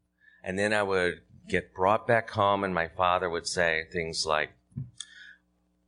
And 0.43 0.57
then 0.57 0.73
I 0.73 0.83
would 0.83 1.21
get 1.47 1.73
brought 1.73 2.07
back 2.07 2.31
home 2.31 2.63
and 2.63 2.73
my 2.73 2.87
father 2.87 3.29
would 3.29 3.47
say 3.47 3.83
things 3.91 4.25
like, 4.25 4.51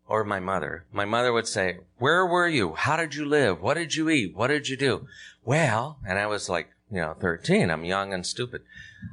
or 0.07 0.23
my 0.23 0.39
mother, 0.39 0.85
my 0.91 1.05
mother 1.05 1.33
would 1.33 1.47
say, 1.47 1.79
where 1.97 2.25
were 2.25 2.47
you? 2.47 2.73
How 2.73 2.97
did 2.97 3.15
you 3.15 3.25
live? 3.25 3.61
What 3.61 3.75
did 3.75 3.95
you 3.95 4.09
eat? 4.09 4.35
What 4.35 4.47
did 4.47 4.67
you 4.67 4.77
do? 4.77 5.07
Well, 5.43 5.97
and 6.05 6.19
I 6.19 6.27
was 6.27 6.49
like, 6.49 6.69
you 6.91 6.99
know, 6.99 7.15
13. 7.19 7.71
I'm 7.71 7.85
young 7.85 8.13
and 8.13 8.25
stupid. 8.25 8.61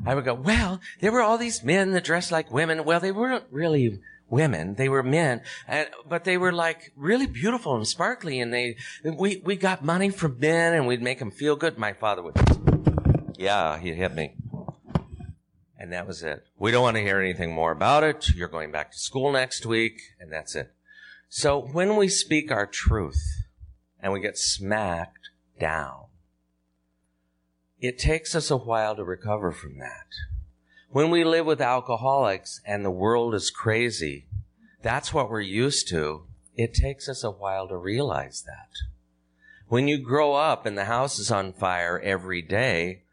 I 0.04 0.14
would 0.14 0.26
go, 0.26 0.34
well, 0.34 0.80
there 1.00 1.12
were 1.12 1.22
all 1.22 1.38
these 1.38 1.64
men 1.64 1.92
that 1.92 2.04
dressed 2.04 2.30
like 2.30 2.52
women. 2.52 2.84
Well, 2.84 3.00
they 3.00 3.12
weren't 3.12 3.44
really 3.50 4.00
women. 4.30 4.76
They 4.76 4.88
were 4.88 5.02
men, 5.02 5.42
and, 5.68 5.88
but 6.08 6.24
they 6.24 6.38
were 6.38 6.52
like 6.52 6.92
really 6.96 7.26
beautiful 7.26 7.76
and 7.76 7.86
sparkly. 7.86 8.40
And 8.40 8.54
they, 8.54 8.76
we, 9.04 9.42
we 9.44 9.56
got 9.56 9.84
money 9.84 10.10
from 10.10 10.38
men 10.38 10.74
and 10.74 10.86
we'd 10.86 11.02
make 11.02 11.18
them 11.18 11.30
feel 11.30 11.56
good. 11.56 11.76
My 11.76 11.92
father 11.92 12.22
would 12.22 12.36
yeah, 13.40 13.78
he 13.78 13.94
hit 13.94 14.14
me. 14.14 14.34
And 15.78 15.90
that 15.94 16.06
was 16.06 16.22
it. 16.22 16.44
We 16.58 16.70
don't 16.70 16.82
want 16.82 16.98
to 16.98 17.02
hear 17.02 17.18
anything 17.18 17.54
more 17.54 17.72
about 17.72 18.04
it. 18.04 18.28
You're 18.34 18.48
going 18.48 18.70
back 18.70 18.92
to 18.92 18.98
school 18.98 19.32
next 19.32 19.64
week, 19.64 19.98
and 20.20 20.30
that's 20.30 20.54
it. 20.54 20.74
So 21.30 21.58
when 21.58 21.96
we 21.96 22.08
speak 22.08 22.52
our 22.52 22.66
truth 22.66 23.46
and 23.98 24.12
we 24.12 24.20
get 24.20 24.36
smacked 24.36 25.30
down, 25.58 26.04
it 27.80 27.98
takes 27.98 28.34
us 28.34 28.50
a 28.50 28.58
while 28.58 28.94
to 28.94 29.04
recover 29.04 29.52
from 29.52 29.78
that. 29.78 30.08
When 30.92 31.10
we 31.10 31.22
live 31.22 31.46
with 31.46 31.60
alcoholics 31.60 32.60
and 32.66 32.84
the 32.84 32.90
world 32.90 33.32
is 33.32 33.52
crazy, 33.52 34.26
that's 34.82 35.14
what 35.14 35.30
we're 35.30 35.40
used 35.40 35.88
to. 35.90 36.24
It 36.56 36.74
takes 36.74 37.08
us 37.08 37.22
a 37.22 37.30
while 37.30 37.68
to 37.68 37.76
realize 37.76 38.42
that. 38.42 38.70
When 39.68 39.86
you 39.86 39.98
grow 39.98 40.34
up 40.34 40.66
and 40.66 40.76
the 40.76 40.86
house 40.86 41.20
is 41.20 41.30
on 41.30 41.52
fire 41.52 42.00
every 42.00 42.42
day, 42.42 43.04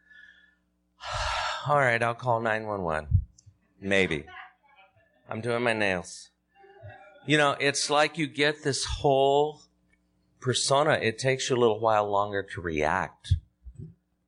all 1.68 1.78
right, 1.78 2.02
I'll 2.02 2.16
call 2.16 2.40
911. 2.40 3.06
Maybe. 3.80 4.24
I'm 5.30 5.40
doing 5.40 5.62
my 5.62 5.72
nails. 5.72 6.30
You 7.26 7.38
know, 7.38 7.54
it's 7.60 7.90
like 7.90 8.18
you 8.18 8.26
get 8.26 8.64
this 8.64 8.84
whole 8.86 9.62
persona. 10.40 10.98
It 11.00 11.20
takes 11.20 11.48
you 11.48 11.54
a 11.54 11.60
little 11.60 11.78
while 11.78 12.10
longer 12.10 12.42
to 12.42 12.60
react. 12.60 13.34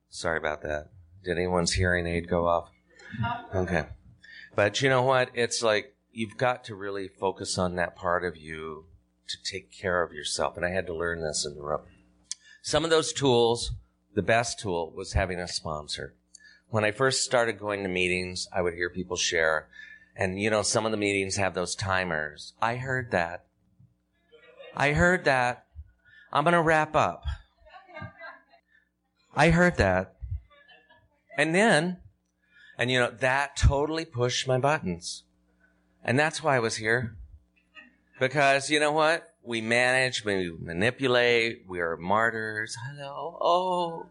Sorry 0.09 0.39
about 0.39 0.63
that. 0.63 0.91
Did 1.25 1.37
anyone's 1.37 1.73
hearing 1.73 2.07
aid 2.07 2.29
go 2.29 2.47
off? 2.47 2.71
Okay. 3.55 3.87
But 4.55 4.83
you 4.83 4.89
know 4.89 5.03
what? 5.03 5.31
It's 5.35 5.63
like 5.63 5.95
you've 6.13 6.37
got 6.37 6.65
to 6.65 6.75
really 6.75 7.09
focus 7.09 7.59
on 7.59 7.77
that 7.77 7.97
part 7.97 8.25
of 8.25 8.37
you 8.37 8.87
to 9.29 9.37
take 9.43 9.71
care 9.71 10.03
of 10.03 10.13
yourself. 10.13 10.57
And 10.57 10.67
I 10.67 10.71
had 10.71 10.87
to 10.87 10.95
learn 10.95 11.23
this 11.23 11.47
in 11.47 11.55
the 11.55 11.63
room. 11.63 11.83
Some 12.63 12.85
of 12.85 12.91
those 12.91 13.13
tools, 13.13 13.73
the 14.15 14.23
best 14.23 14.59
tool 14.59 14.93
was 14.95 15.13
having 15.13 15.39
a 15.39 15.49
sponsor. 15.49 16.15
When 16.69 16.85
I 16.85 16.91
first 16.91 17.25
started 17.25 17.59
going 17.59 17.83
to 17.83 17.89
meetings, 17.89 18.49
I 18.53 18.63
would 18.63 18.75
hear 18.75 18.91
people 18.91 19.17
share, 19.17 19.69
and 20.15 20.41
you 20.41 20.51
know, 20.51 20.63
some 20.63 20.85
of 20.85 20.93
the 20.93 20.99
meetings 20.99 21.37
have 21.37 21.55
those 21.55 21.75
timers. 21.75 22.53
I 22.61 22.77
heard 22.77 23.11
that. 23.11 23.47
I 24.77 24.93
heard 24.93 25.25
that. 25.25 25.67
I'm 26.33 26.45
going 26.45 26.55
to 26.55 26.63
wrap 26.63 26.95
up. 26.95 27.25
I 29.35 29.51
heard 29.51 29.77
that. 29.79 30.15
And 31.37 31.55
then, 31.55 31.97
and 32.81 32.91
you 32.91 32.99
know, 32.99 33.11
that 33.11 33.59
totally 33.59 34.07
pushed 34.07 34.49
my 34.49 34.57
buttons. 34.57 35.25
And 36.03 36.19
that's 36.19 36.43
why 36.43 36.57
I 36.57 36.61
was 36.61 36.77
here. 36.77 37.15
Because 38.19 38.71
you 38.71 38.81
know 38.81 38.91
what? 38.91 39.35
We 39.45 39.61
manage, 39.61 40.25
we 40.25 40.51
manipulate, 40.59 41.67
we 41.69 41.81
are 41.81 41.99
martyrs. 41.99 42.75
Hello. 42.83 43.37
Oh. 43.39 44.07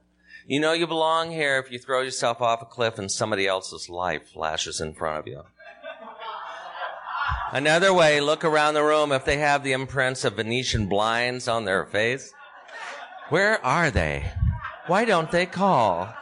You 0.45 0.59
know 0.59 0.73
you 0.73 0.85
belong 0.85 1.31
here 1.31 1.57
if 1.57 1.71
you 1.71 1.79
throw 1.79 2.01
yourself 2.01 2.41
off 2.41 2.61
a 2.61 2.65
cliff 2.65 2.99
and 2.99 3.11
somebody 3.11 3.47
else's 3.47 3.89
life 3.89 4.29
flashes 4.29 4.79
in 4.79 4.93
front 4.93 5.17
of 5.17 5.27
you. 5.27 5.41
Another 7.51 7.91
way, 7.91 8.21
look 8.21 8.45
around 8.45 8.75
the 8.75 8.83
room 8.83 9.11
if 9.11 9.25
they 9.25 9.37
have 9.37 9.63
the 9.63 9.71
imprints 9.71 10.23
of 10.23 10.35
Venetian 10.35 10.85
blinds 10.85 11.47
on 11.47 11.65
their 11.65 11.85
face. 11.87 12.31
Where 13.29 13.63
are 13.65 13.89
they? 13.89 14.31
Why 14.85 15.05
don't 15.05 15.31
they 15.31 15.47
call? 15.47 16.13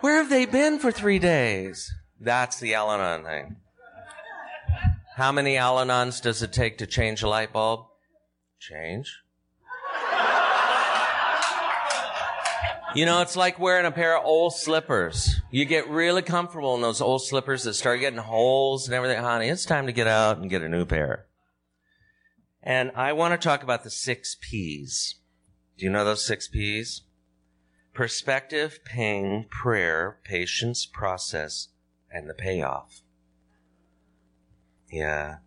Where 0.00 0.18
have 0.18 0.30
they 0.30 0.46
been 0.46 0.78
for 0.78 0.92
three 0.92 1.18
days? 1.18 1.92
That's 2.20 2.60
the 2.60 2.74
Al 2.74 2.90
Anon 2.90 3.24
thing. 3.24 3.56
How 5.16 5.32
many 5.32 5.56
Al 5.56 5.76
Anons 5.76 6.22
does 6.22 6.42
it 6.42 6.52
take 6.52 6.78
to 6.78 6.86
change 6.86 7.22
a 7.22 7.28
light 7.28 7.52
bulb? 7.52 7.86
Change. 8.60 9.12
You 12.94 13.04
know, 13.04 13.20
it's 13.20 13.36
like 13.36 13.58
wearing 13.58 13.84
a 13.84 13.90
pair 13.90 14.16
of 14.16 14.24
old 14.24 14.54
slippers. 14.54 15.40
You 15.50 15.64
get 15.66 15.90
really 15.90 16.22
comfortable 16.22 16.74
in 16.74 16.80
those 16.80 17.00
old 17.00 17.22
slippers 17.22 17.64
that 17.64 17.74
start 17.74 18.00
getting 18.00 18.18
holes 18.18 18.86
and 18.86 18.94
everything. 18.94 19.22
Honey, 19.22 19.48
it's 19.48 19.66
time 19.66 19.86
to 19.86 19.92
get 19.92 20.06
out 20.06 20.38
and 20.38 20.48
get 20.48 20.62
a 20.62 20.68
new 20.68 20.86
pair. 20.86 21.26
And 22.62 22.90
I 22.94 23.12
want 23.12 23.38
to 23.38 23.44
talk 23.44 23.62
about 23.62 23.84
the 23.84 23.90
six 23.90 24.36
P's. 24.40 25.16
Do 25.76 25.84
you 25.84 25.90
know 25.90 26.04
those 26.04 26.24
six 26.24 26.48
P's? 26.48 27.02
Perspective, 27.98 28.78
pain, 28.84 29.46
prayer, 29.50 30.18
patience, 30.22 30.86
process, 30.86 31.70
and 32.12 32.30
the 32.30 32.32
payoff. 32.32 33.00
Yeah. 34.88 35.38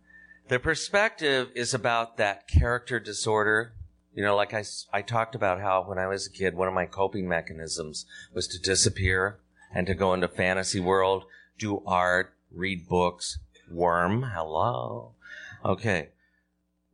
The 0.48 0.58
perspective 0.58 1.48
is 1.54 1.72
about 1.72 2.18
that 2.18 2.46
character 2.46 3.00
disorder. 3.00 3.72
You 4.14 4.22
know, 4.22 4.36
like 4.36 4.52
I, 4.52 4.64
I 4.92 5.00
talked 5.00 5.34
about 5.34 5.62
how 5.62 5.84
when 5.88 5.96
I 5.96 6.06
was 6.08 6.26
a 6.26 6.30
kid, 6.30 6.54
one 6.54 6.68
of 6.68 6.74
my 6.74 6.84
coping 6.84 7.26
mechanisms 7.26 8.04
was 8.34 8.46
to 8.48 8.60
disappear 8.60 9.38
and 9.74 9.86
to 9.86 9.94
go 9.94 10.12
into 10.12 10.28
fantasy 10.28 10.78
world, 10.78 11.24
do 11.56 11.82
art, 11.86 12.34
read 12.54 12.86
books, 12.86 13.38
worm. 13.70 14.24
Hello. 14.34 15.12
Okay. 15.64 16.10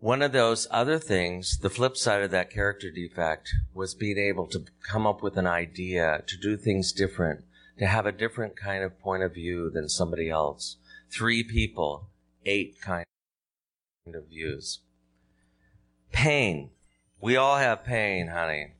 One 0.00 0.22
of 0.22 0.30
those 0.30 0.68
other 0.70 1.00
things, 1.00 1.58
the 1.58 1.70
flip 1.70 1.96
side 1.96 2.22
of 2.22 2.30
that 2.30 2.50
character 2.50 2.88
defect 2.88 3.52
was 3.74 3.96
being 3.96 4.16
able 4.16 4.46
to 4.46 4.64
come 4.88 5.08
up 5.08 5.24
with 5.24 5.36
an 5.36 5.46
idea, 5.46 6.22
to 6.24 6.36
do 6.36 6.56
things 6.56 6.92
different, 6.92 7.44
to 7.78 7.86
have 7.86 8.06
a 8.06 8.12
different 8.12 8.56
kind 8.56 8.84
of 8.84 9.00
point 9.00 9.24
of 9.24 9.34
view 9.34 9.70
than 9.70 9.88
somebody 9.88 10.30
else. 10.30 10.76
Three 11.10 11.42
people, 11.42 12.10
eight 12.46 12.80
kind 12.80 13.04
of 14.14 14.28
views. 14.28 14.80
Pain. 16.12 16.70
We 17.20 17.36
all 17.36 17.56
have 17.56 17.84
pain, 17.84 18.28
honey. 18.28 18.74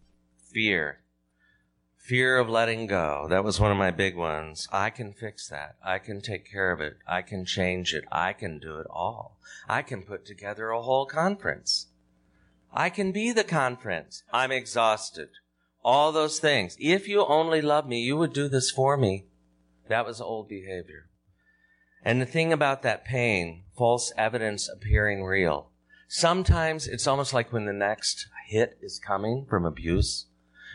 Fear. 0.53 1.01
Fear 2.09 2.39
of 2.39 2.49
letting 2.49 2.87
go. 2.87 3.27
That 3.29 3.45
was 3.45 3.61
one 3.61 3.71
of 3.71 3.77
my 3.77 3.91
big 3.91 4.17
ones. 4.17 4.67
I 4.73 4.89
can 4.89 5.13
fix 5.13 5.47
that. 5.49 5.77
I 5.85 5.99
can 5.99 6.23
take 6.23 6.51
care 6.51 6.73
of 6.73 6.81
it. 6.81 6.97
I 7.07 7.21
can 7.21 7.45
change 7.45 7.93
it. 7.93 8.05
I 8.11 8.33
can 8.33 8.59
do 8.59 8.79
it 8.79 8.87
all. 8.89 9.37
I 9.69 9.83
can 9.83 10.05
put 10.05 10.25
together 10.25 10.71
a 10.71 10.81
whole 10.81 11.05
conference. 11.05 11.89
I 12.73 12.89
can 12.89 13.13
be 13.13 13.31
the 13.31 13.45
conference. 13.45 14.23
I'm 14.33 14.51
exhausted. 14.51 15.29
All 15.85 16.11
those 16.11 16.39
things. 16.39 16.79
If 16.81 17.09
you 17.09 17.27
only 17.27 17.61
love 17.61 17.87
me, 17.87 18.01
you 18.01 18.17
would 18.17 18.33
do 18.33 18.49
this 18.49 18.71
for 18.71 18.97
me. 18.97 19.27
That 19.89 20.07
was 20.07 20.19
old 20.19 20.49
behavior. 20.49 21.11
And 22.03 22.23
the 22.23 22.27
thing 22.27 22.55
about 22.55 22.81
that 22.85 23.05
pain, 23.05 23.65
false 23.77 24.15
evidence 24.17 24.67
appearing 24.67 25.25
real. 25.25 25.73
Sometimes 26.09 26.87
it's 26.87 27.07
almost 27.07 27.35
like 27.35 27.53
when 27.53 27.67
the 27.67 27.75
next 27.75 28.29
hit 28.47 28.79
is 28.81 28.99
coming 28.99 29.45
from 29.47 29.67
abuse, 29.67 30.28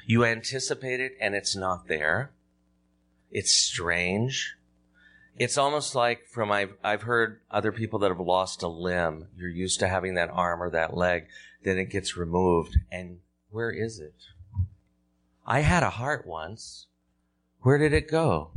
you 0.05 0.25
anticipate 0.25 0.99
it 0.99 1.13
and 1.19 1.35
it's 1.35 1.55
not 1.55 1.87
there. 1.87 2.31
It's 3.31 3.53
strange. 3.53 4.55
It's 5.37 5.57
almost 5.57 5.95
like 5.95 6.27
from 6.27 6.51
I've, 6.51 6.73
I've 6.83 7.03
heard 7.03 7.41
other 7.49 7.71
people 7.71 7.99
that 7.99 8.09
have 8.09 8.19
lost 8.19 8.61
a 8.61 8.67
limb. 8.67 9.27
You're 9.35 9.49
used 9.49 9.79
to 9.79 9.87
having 9.87 10.13
that 10.15 10.29
arm 10.29 10.61
or 10.61 10.69
that 10.69 10.95
leg. 10.95 11.27
Then 11.63 11.77
it 11.77 11.89
gets 11.89 12.15
removed. 12.15 12.77
And 12.91 13.19
where 13.49 13.71
is 13.71 13.99
it? 13.99 14.15
I 15.45 15.61
had 15.61 15.83
a 15.83 15.89
heart 15.89 16.27
once. 16.27 16.87
Where 17.61 17.77
did 17.77 17.93
it 17.93 18.09
go? 18.09 18.51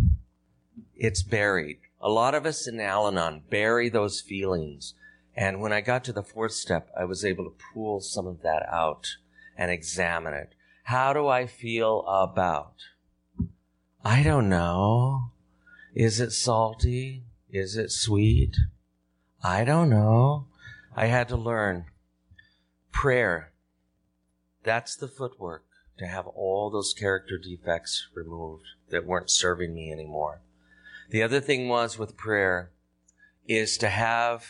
It's 0.94 1.22
buried. 1.22 1.78
A 2.00 2.10
lot 2.10 2.34
of 2.34 2.44
us 2.44 2.68
in 2.68 2.80
Al 2.80 3.06
Anon 3.06 3.42
bury 3.48 3.88
those 3.88 4.20
feelings. 4.20 4.94
And 5.34 5.60
when 5.60 5.72
I 5.72 5.80
got 5.80 6.04
to 6.04 6.12
the 6.12 6.22
fourth 6.22 6.52
step, 6.52 6.90
I 6.98 7.04
was 7.04 7.24
able 7.24 7.44
to 7.44 7.56
pull 7.72 8.00
some 8.00 8.26
of 8.26 8.42
that 8.42 8.66
out 8.70 9.16
and 9.56 9.70
examine 9.70 10.34
it. 10.34 10.54
How 10.86 11.12
do 11.12 11.26
I 11.26 11.48
feel 11.48 12.04
about? 12.06 12.74
I 14.04 14.22
don't 14.22 14.48
know. 14.48 15.32
Is 15.96 16.20
it 16.20 16.30
salty? 16.30 17.24
Is 17.50 17.76
it 17.76 17.90
sweet? 17.90 18.56
I 19.42 19.64
don't 19.64 19.90
know. 19.90 20.46
I 20.94 21.06
had 21.06 21.26
to 21.30 21.36
learn. 21.36 21.86
Prayer. 22.92 23.50
That's 24.62 24.94
the 24.94 25.08
footwork 25.08 25.64
to 25.98 26.06
have 26.06 26.28
all 26.28 26.70
those 26.70 26.94
character 26.94 27.36
defects 27.36 28.06
removed 28.14 28.66
that 28.90 29.04
weren't 29.04 29.28
serving 29.28 29.74
me 29.74 29.90
anymore. 29.90 30.40
The 31.10 31.24
other 31.24 31.40
thing 31.40 31.66
was 31.66 31.98
with 31.98 32.16
prayer 32.16 32.70
is 33.48 33.76
to 33.78 33.88
have, 33.88 34.46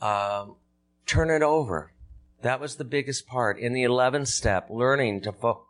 um, 0.00 0.56
turn 1.04 1.28
it 1.28 1.42
over. 1.42 1.92
That 2.42 2.60
was 2.60 2.76
the 2.76 2.84
biggest 2.84 3.26
part. 3.26 3.58
In 3.58 3.72
the 3.72 3.84
11th 3.84 4.28
step, 4.28 4.68
learning 4.68 5.22
to 5.22 5.32
fo- 5.32 5.66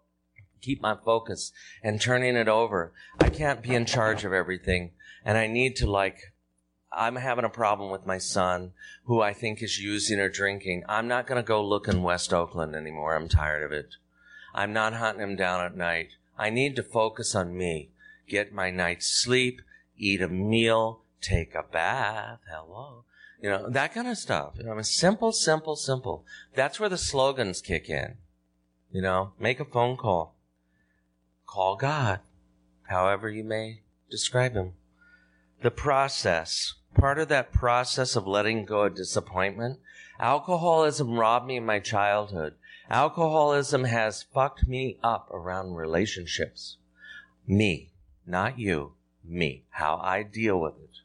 keep 0.61 0.81
my 0.81 0.97
focus 0.97 1.53
and 1.83 2.01
turning 2.01 2.35
it 2.35 2.49
over. 2.49 2.93
I 3.21 3.29
can't 3.29 3.63
be 3.63 3.75
in 3.75 3.85
charge 3.85 4.25
of 4.25 4.33
everything. 4.33 4.93
And 5.25 5.37
I 5.37 5.47
need 5.47 5.77
to 5.77 5.91
like, 5.91 6.33
I'm 6.91 7.17
having 7.17 7.45
a 7.45 7.51
problem 7.51 7.91
with 7.91 8.07
my 8.07 8.19
son 8.19 8.73
who 9.05 9.21
I 9.21 9.33
think 9.35 9.63
is 9.63 9.79
using 9.79 10.19
or 10.19 10.29
drinking. 10.29 10.85
I'm 10.89 11.09
not 11.09 11.27
going 11.27 11.43
to 11.43 11.47
go 11.47 11.65
look 11.65 11.89
in 11.89 12.03
West 12.03 12.33
Oakland 12.33 12.75
anymore. 12.75 13.15
I'm 13.15 13.29
tired 13.29 13.63
of 13.63 13.73
it. 13.73 13.95
I'm 14.55 14.73
not 14.73 14.95
hunting 14.95 15.23
him 15.23 15.37
down 15.37 15.65
at 15.65 15.77
night. 15.77 16.11
I 16.39 16.51
need 16.51 16.77
to 16.77 16.83
focus 16.83 17.35
on 17.35 17.57
me, 17.57 17.91
get 18.29 18.53
my 18.53 18.71
night's 18.71 19.07
sleep, 19.07 19.61
eat 19.97 20.23
a 20.23 20.29
meal, 20.29 21.03
take 21.21 21.55
a 21.55 21.63
bath. 21.63 22.41
Hello. 22.51 23.05
You 23.43 23.51
know, 23.51 23.69
that 23.71 23.93
kind 23.93 24.07
of 24.07 24.17
stuff. 24.17 24.55
You 24.57 24.63
know, 24.65 24.71
I 24.71 24.75
mean, 24.75 24.85
simple, 24.85 25.33
simple, 25.33 25.75
simple. 25.75 26.25
That's 26.55 26.79
where 26.79 26.89
the 26.89 26.97
slogans 26.97 27.61
kick 27.61 27.91
in. 27.91 28.15
You 28.93 29.03
know, 29.03 29.33
make 29.41 29.59
a 29.59 29.65
phone 29.65 29.97
call. 29.97 30.37
Call 31.45 31.75
God, 31.75 32.21
however 32.85 33.29
you 33.29 33.43
may 33.43 33.81
describe 34.09 34.55
him. 34.55 34.75
the 35.63 35.71
process, 35.71 36.75
part 36.95 37.19
of 37.19 37.29
that 37.29 37.53
process 37.53 38.17
of 38.17 38.27
letting 38.27 38.65
go 38.65 38.83
of 38.83 38.95
disappointment, 38.95 39.81
alcoholism 40.21 41.19
robbed 41.19 41.47
me 41.47 41.57
of 41.57 41.65
my 41.65 41.81
childhood. 41.81 42.55
Alcoholism 42.91 43.85
has 43.85 44.23
fucked 44.23 44.69
me 44.69 44.99
up 45.03 45.29
around 45.33 45.75
relationships. 45.75 46.77
Me, 47.47 47.93
not 48.27 48.59
you, 48.59 48.93
me, 49.25 49.65
how 49.71 49.99
I 50.03 50.23
deal 50.23 50.61
with 50.61 50.75
it. 50.75 51.01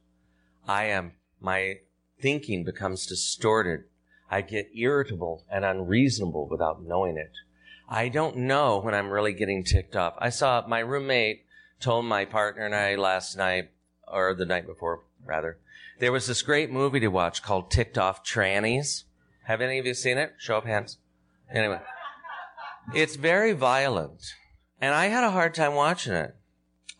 I 0.67 0.85
am, 0.85 1.13
my 1.39 1.79
thinking 2.19 2.63
becomes 2.63 3.05
distorted. 3.05 3.85
I 4.29 4.41
get 4.41 4.69
irritable 4.75 5.43
and 5.49 5.63
unreasonable 5.63 6.47
without 6.47 6.83
knowing 6.83 7.17
it. 7.17 7.31
I 7.89 8.09
don't 8.09 8.37
know 8.37 8.79
when 8.79 8.93
I'm 8.93 9.09
really 9.09 9.33
getting 9.33 9.63
ticked 9.63 9.95
off. 9.95 10.15
I 10.17 10.29
saw 10.29 10.65
my 10.67 10.79
roommate 10.79 11.45
told 11.79 12.05
my 12.05 12.25
partner 12.25 12.65
and 12.65 12.75
I 12.75 12.95
last 12.95 13.37
night, 13.37 13.69
or 14.07 14.33
the 14.33 14.45
night 14.45 14.65
before, 14.65 15.01
rather, 15.25 15.57
there 15.99 16.11
was 16.11 16.27
this 16.27 16.41
great 16.41 16.69
movie 16.69 16.99
to 16.99 17.07
watch 17.07 17.41
called 17.41 17.71
Ticked 17.71 17.97
Off 17.97 18.23
Trannies. 18.23 19.03
Have 19.45 19.61
any 19.61 19.79
of 19.79 19.85
you 19.85 19.93
seen 19.93 20.17
it? 20.17 20.33
Show 20.37 20.57
of 20.57 20.65
hands. 20.65 20.97
Anyway, 21.51 21.79
it's 22.93 23.15
very 23.15 23.53
violent. 23.53 24.33
And 24.81 24.93
I 24.93 25.05
had 25.05 25.23
a 25.23 25.31
hard 25.31 25.55
time 25.55 25.73
watching 25.73 26.13
it. 26.13 26.35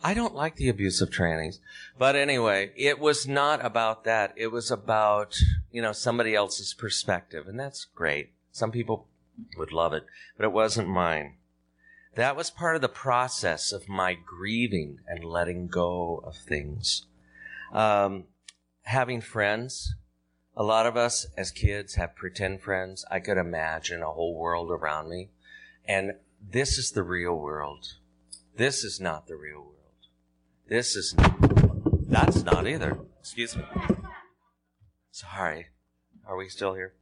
I 0.04 0.14
don't 0.14 0.36
like 0.36 0.56
the 0.56 0.70
abuse 0.70 1.02
of 1.02 1.10
trannies. 1.10 1.60
But 1.98 2.16
anyway, 2.16 2.72
it 2.76 3.00
was 3.00 3.28
not 3.28 3.66
about 3.66 4.04
that. 4.04 4.34
It 4.36 4.48
was 4.48 4.70
about, 4.70 5.36
you 5.72 5.82
know, 5.82 5.92
somebody 5.92 6.36
else's 6.36 6.74
perspective. 6.74 7.48
And 7.48 7.60
that's 7.60 7.86
great. 7.86 8.34
Some 8.52 8.72
people 8.72 9.08
would 9.58 9.72
love 9.72 9.94
it, 9.94 10.06
but 10.36 10.46
it 10.46 10.52
wasn't 10.52 10.88
mine. 10.88 11.36
That 12.16 12.36
was 12.36 12.50
part 12.50 12.76
of 12.76 12.82
the 12.82 12.90
process 12.90 13.72
of 13.72 13.88
my 13.88 14.16
grieving 14.16 15.00
and 15.08 15.24
letting 15.24 15.68
go 15.68 16.22
of 16.24 16.36
things. 16.36 17.06
Um, 17.72 18.26
having 18.84 19.22
friends. 19.22 19.96
A 20.56 20.64
lot 20.64 20.88
of 20.88 20.98
us 20.98 21.28
as 21.38 21.52
kids 21.52 21.96
have 21.96 22.16
pretend 22.16 22.62
friends. 22.62 23.06
I 23.12 23.20
could 23.20 23.38
imagine 23.38 24.02
a 24.02 24.12
whole 24.12 24.36
world 24.36 24.72
around 24.72 25.10
me. 25.10 25.30
And 25.86 26.14
this 26.42 26.80
is 26.80 26.92
the 26.92 27.04
real 27.04 27.36
world. 27.38 27.86
This 28.56 28.84
is 28.84 29.00
not 29.00 29.28
the 29.28 29.36
real 29.36 29.60
world. 29.60 29.77
This 30.68 30.96
is, 30.96 31.16
that's 32.08 32.44
not 32.44 32.68
either. 32.68 32.98
Excuse 33.20 33.56
me. 33.56 33.64
Sorry. 35.12 35.68
Are 36.28 36.36
we 36.36 36.50
still 36.50 36.74
here? 36.74 36.94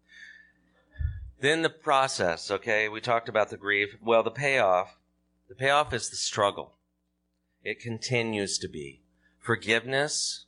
Then 1.42 1.64
the 1.64 1.70
process, 1.70 2.52
okay? 2.52 2.88
We 2.88 3.02
talked 3.02 3.28
about 3.28 3.50
the 3.50 3.58
grief. 3.58 3.96
Well, 4.02 4.24
the 4.24 4.32
payoff, 4.32 4.98
the 5.50 5.56
payoff 5.56 5.94
is 5.94 6.10
the 6.10 6.16
struggle. 6.16 6.78
It 7.64 7.80
continues 7.80 8.60
to 8.60 8.68
be. 8.68 9.02
Forgiveness, 9.40 10.46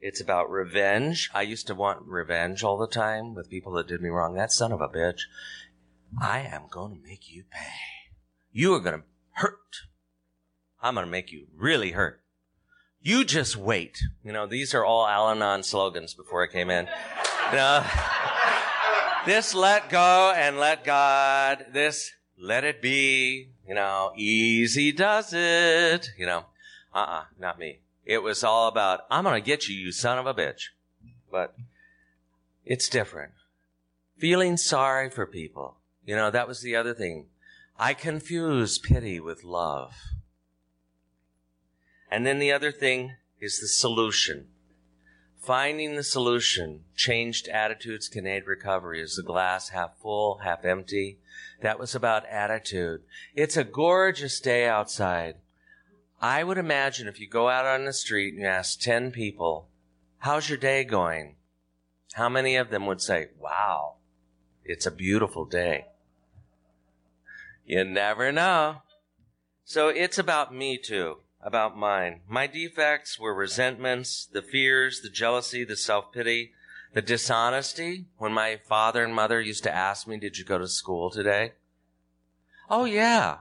it's 0.00 0.20
about 0.20 0.50
revenge. 0.50 1.30
I 1.32 1.42
used 1.42 1.68
to 1.68 1.74
want 1.74 2.02
revenge 2.06 2.64
all 2.64 2.78
the 2.78 2.88
time 2.88 3.34
with 3.34 3.50
people 3.50 3.72
that 3.74 3.86
did 3.86 4.00
me 4.00 4.08
wrong. 4.08 4.34
That 4.34 4.52
son 4.52 4.72
of 4.72 4.80
a 4.80 4.88
bitch. 4.88 5.20
I 6.20 6.40
am 6.40 6.62
going 6.68 6.96
to 6.96 7.08
make 7.08 7.30
you 7.30 7.44
pay. 7.50 8.10
You 8.50 8.74
are 8.74 8.80
going 8.80 9.00
to 9.00 9.06
hurt. 9.32 9.76
I'm 10.82 10.94
going 10.94 11.06
to 11.06 11.10
make 11.10 11.30
you 11.30 11.46
really 11.56 11.92
hurt. 11.92 12.22
You 13.02 13.24
just 13.24 13.56
wait. 13.56 13.98
You 14.22 14.32
know, 14.32 14.46
these 14.46 14.74
are 14.74 14.84
all 14.84 15.06
Al 15.06 15.30
Anon 15.30 15.62
slogans 15.62 16.12
before 16.12 16.42
I 16.42 16.46
came 16.46 16.68
in. 16.68 16.86
You 17.50 17.56
know, 17.56 17.84
this 19.24 19.54
let 19.54 19.88
go 19.88 20.32
and 20.36 20.58
let 20.58 20.84
God, 20.84 21.66
this 21.72 22.12
let 22.38 22.64
it 22.64 22.82
be, 22.82 23.48
you 23.66 23.74
know, 23.74 24.12
easy 24.16 24.92
does 24.92 25.32
it, 25.32 26.10
you 26.18 26.26
know, 26.26 26.44
uh-uh, 26.94 27.24
not 27.38 27.58
me. 27.58 27.78
It 28.04 28.22
was 28.22 28.44
all 28.44 28.68
about, 28.68 29.00
I'm 29.10 29.24
going 29.24 29.40
to 29.40 29.46
get 29.46 29.68
you, 29.68 29.74
you 29.74 29.92
son 29.92 30.18
of 30.18 30.26
a 30.26 30.34
bitch. 30.34 30.68
But 31.30 31.54
it's 32.66 32.88
different. 32.88 33.32
Feeling 34.18 34.56
sorry 34.56 35.08
for 35.08 35.26
people. 35.26 35.76
You 36.04 36.16
know, 36.16 36.30
that 36.30 36.48
was 36.48 36.60
the 36.60 36.76
other 36.76 36.92
thing. 36.92 37.26
I 37.78 37.94
confuse 37.94 38.78
pity 38.78 39.20
with 39.20 39.44
love. 39.44 39.94
And 42.10 42.26
then 42.26 42.40
the 42.40 42.52
other 42.52 42.72
thing 42.72 43.14
is 43.40 43.60
the 43.60 43.68
solution. 43.68 44.48
Finding 45.38 45.94
the 45.94 46.02
solution, 46.02 46.84
changed 46.94 47.48
attitudes 47.48 48.08
can 48.08 48.26
aid 48.26 48.46
recovery. 48.46 49.00
Is 49.00 49.16
the 49.16 49.22
glass 49.22 49.70
half 49.70 49.96
full, 50.02 50.38
half 50.38 50.64
empty? 50.64 51.18
That 51.62 51.78
was 51.78 51.94
about 51.94 52.26
attitude. 52.26 53.02
It's 53.34 53.56
a 53.56 53.64
gorgeous 53.64 54.40
day 54.40 54.68
outside. 54.68 55.36
I 56.20 56.44
would 56.44 56.58
imagine 56.58 57.08
if 57.08 57.18
you 57.18 57.28
go 57.28 57.48
out 57.48 57.64
on 57.64 57.84
the 57.84 57.92
street 57.92 58.34
and 58.34 58.42
you 58.42 58.48
ask 58.48 58.78
10 58.80 59.12
people, 59.12 59.68
how's 60.18 60.48
your 60.48 60.58
day 60.58 60.84
going? 60.84 61.36
How 62.14 62.28
many 62.28 62.56
of 62.56 62.70
them 62.70 62.86
would 62.86 63.00
say, 63.00 63.28
wow, 63.38 63.94
it's 64.64 64.84
a 64.84 64.90
beautiful 64.90 65.46
day? 65.46 65.86
You 67.64 67.84
never 67.84 68.32
know. 68.32 68.82
So 69.64 69.88
it's 69.88 70.18
about 70.18 70.54
me 70.54 70.76
too 70.76 71.18
about 71.42 71.76
mine. 71.76 72.20
My 72.28 72.46
defects 72.46 73.18
were 73.18 73.34
resentments, 73.34 74.26
the 74.26 74.42
fears, 74.42 75.00
the 75.00 75.08
jealousy, 75.08 75.64
the 75.64 75.76
self 75.76 76.12
pity, 76.12 76.52
the 76.92 77.02
dishonesty. 77.02 78.06
When 78.18 78.32
my 78.32 78.60
father 78.68 79.04
and 79.04 79.14
mother 79.14 79.40
used 79.40 79.62
to 79.64 79.74
ask 79.74 80.06
me, 80.06 80.18
Did 80.18 80.38
you 80.38 80.44
go 80.44 80.58
to 80.58 80.68
school 80.68 81.10
today? 81.10 81.52
Oh, 82.68 82.84
yeah. 82.84 83.38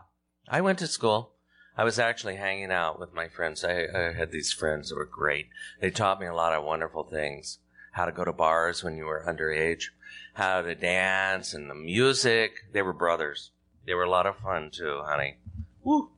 I 0.47 0.61
went 0.61 0.79
to 0.79 0.87
school. 0.87 1.33
I 1.77 1.83
was 1.83 1.99
actually 1.99 2.35
hanging 2.35 2.71
out 2.71 2.99
with 2.99 3.13
my 3.13 3.27
friends. 3.27 3.63
I, 3.63 3.85
I, 3.93 4.13
had 4.13 4.31
these 4.31 4.51
friends 4.51 4.89
that 4.89 4.95
were 4.95 5.05
great. 5.05 5.47
They 5.79 5.91
taught 5.91 6.19
me 6.19 6.27
a 6.27 6.33
lot 6.33 6.53
of 6.53 6.63
wonderful 6.63 7.03
things. 7.03 7.59
How 7.93 8.05
to 8.05 8.11
go 8.11 8.25
to 8.25 8.33
bars 8.33 8.83
when 8.83 8.97
you 8.97 9.05
were 9.05 9.23
underage, 9.25 9.85
how 10.33 10.61
to 10.61 10.75
dance 10.75 11.53
and 11.53 11.69
the 11.69 11.75
music. 11.75 12.65
They 12.73 12.81
were 12.81 12.91
brothers. 12.91 13.51
They 13.85 13.93
were 13.93 14.03
a 14.03 14.09
lot 14.09 14.25
of 14.25 14.37
fun 14.37 14.71
too, 14.71 15.03
honey. 15.05 15.37
Woo! 15.83 16.11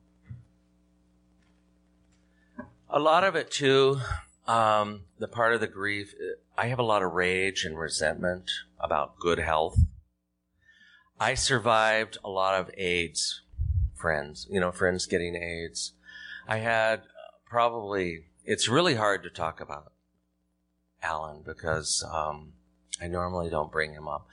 A 2.94 3.00
lot 3.00 3.24
of 3.24 3.38
it 3.38 3.50
too, 3.50 4.02
um, 4.48 5.06
the 5.18 5.30
part 5.30 5.54
of 5.54 5.62
the 5.62 5.68
grief, 5.68 6.14
I 6.58 6.68
have 6.68 6.80
a 6.80 6.84
lot 6.84 7.04
of 7.04 7.14
rage 7.14 7.64
and 7.64 7.80
resentment 7.80 8.52
about 8.82 9.18
good 9.18 9.40
health. 9.40 9.80
I 11.18 11.36
survived 11.36 12.18
a 12.22 12.30
lot 12.30 12.60
of 12.60 12.70
AIDS 12.76 13.44
friends, 13.96 14.46
you 14.50 14.60
know, 14.60 14.74
friends 14.74 15.06
getting 15.06 15.38
AIDS. 15.38 15.94
I 16.50 16.58
had 16.58 17.04
probably, 17.46 18.26
it's 18.44 18.68
really 18.68 18.96
hard 18.96 19.24
to 19.24 19.30
talk 19.30 19.62
about 19.62 19.94
Alan 21.02 21.44
because 21.46 22.04
um, 22.12 22.52
I 23.02 23.08
normally 23.08 23.50
don't 23.50 23.72
bring 23.72 23.94
him 23.94 24.10
up. 24.10 24.28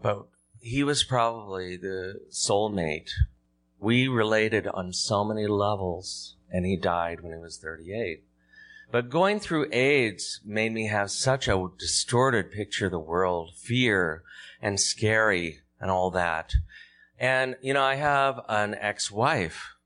But 0.00 0.28
he 0.60 0.82
was 0.82 1.04
probably 1.04 1.76
the 1.76 2.20
soulmate. 2.30 3.10
We 3.78 4.08
related 4.08 4.66
on 4.66 4.94
so 4.94 5.24
many 5.24 5.46
levels 5.46 6.36
and 6.52 6.64
he 6.66 6.76
died 6.76 7.20
when 7.20 7.32
he 7.32 7.38
was 7.38 7.56
38. 7.56 8.22
But 8.92 9.08
going 9.08 9.40
through 9.40 9.72
AIDS 9.72 10.40
made 10.44 10.72
me 10.72 10.88
have 10.88 11.10
such 11.10 11.48
a 11.48 11.68
distorted 11.78 12.52
picture 12.52 12.86
of 12.86 12.92
the 12.92 12.98
world, 12.98 13.54
fear 13.56 14.22
and 14.60 14.78
scary 14.78 15.60
and 15.80 15.90
all 15.90 16.10
that. 16.10 16.52
And, 17.18 17.56
you 17.62 17.72
know, 17.72 17.82
I 17.82 17.94
have 17.94 18.40
an 18.48 18.74
ex-wife 18.74 19.76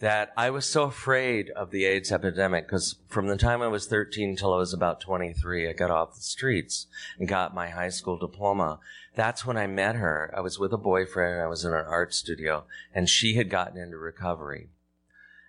that 0.00 0.32
I 0.36 0.50
was 0.50 0.66
so 0.66 0.82
afraid 0.82 1.48
of 1.50 1.70
the 1.70 1.84
AIDS 1.84 2.12
epidemic 2.12 2.66
because 2.66 2.96
from 3.08 3.28
the 3.28 3.36
time 3.36 3.62
I 3.62 3.68
was 3.68 3.86
13 3.86 4.36
till 4.36 4.52
I 4.52 4.58
was 4.58 4.74
about 4.74 5.00
23, 5.00 5.68
I 5.68 5.72
got 5.72 5.92
off 5.92 6.16
the 6.16 6.20
streets 6.20 6.88
and 7.18 7.28
got 7.28 7.54
my 7.54 7.68
high 7.68 7.88
school 7.88 8.18
diploma. 8.18 8.80
That's 9.14 9.46
when 9.46 9.56
I 9.56 9.68
met 9.68 9.94
her. 9.94 10.34
I 10.36 10.40
was 10.40 10.58
with 10.58 10.72
a 10.72 10.78
boyfriend. 10.78 11.40
I 11.40 11.46
was 11.46 11.64
in 11.64 11.72
an 11.72 11.84
art 11.86 12.12
studio 12.12 12.64
and 12.92 13.08
she 13.08 13.34
had 13.34 13.48
gotten 13.48 13.80
into 13.80 13.96
recovery. 13.96 14.70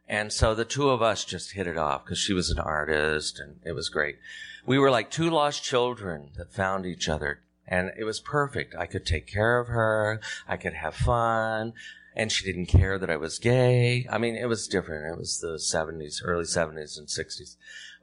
And 0.07 0.33
so 0.33 0.53
the 0.53 0.65
two 0.65 0.89
of 0.89 1.01
us 1.01 1.23
just 1.23 1.53
hit 1.53 1.67
it 1.67 1.77
off 1.77 2.03
because 2.03 2.19
she 2.19 2.33
was 2.33 2.49
an 2.49 2.59
artist 2.59 3.39
and 3.39 3.59
it 3.63 3.71
was 3.71 3.89
great. 3.89 4.17
We 4.65 4.77
were 4.77 4.91
like 4.91 5.09
two 5.09 5.29
lost 5.29 5.63
children 5.63 6.31
that 6.37 6.53
found 6.53 6.85
each 6.85 7.07
other 7.07 7.39
and 7.67 7.91
it 7.97 8.03
was 8.03 8.19
perfect. 8.19 8.75
I 8.75 8.85
could 8.85 9.05
take 9.05 9.27
care 9.27 9.59
of 9.59 9.67
her. 9.67 10.19
I 10.47 10.57
could 10.57 10.73
have 10.73 10.95
fun. 10.95 11.73
And 12.15 12.31
she 12.31 12.45
didn't 12.45 12.67
care 12.67 12.99
that 12.99 13.09
I 13.09 13.17
was 13.17 13.39
gay. 13.39 14.05
I 14.11 14.19
mean, 14.19 14.35
it 14.35 14.45
was 14.45 14.67
different. 14.67 15.11
It 15.11 15.17
was 15.17 15.39
the 15.39 15.55
70s, 15.55 16.21
early 16.23 16.43
70s 16.43 16.97
and 16.97 17.07
60s. 17.07 17.55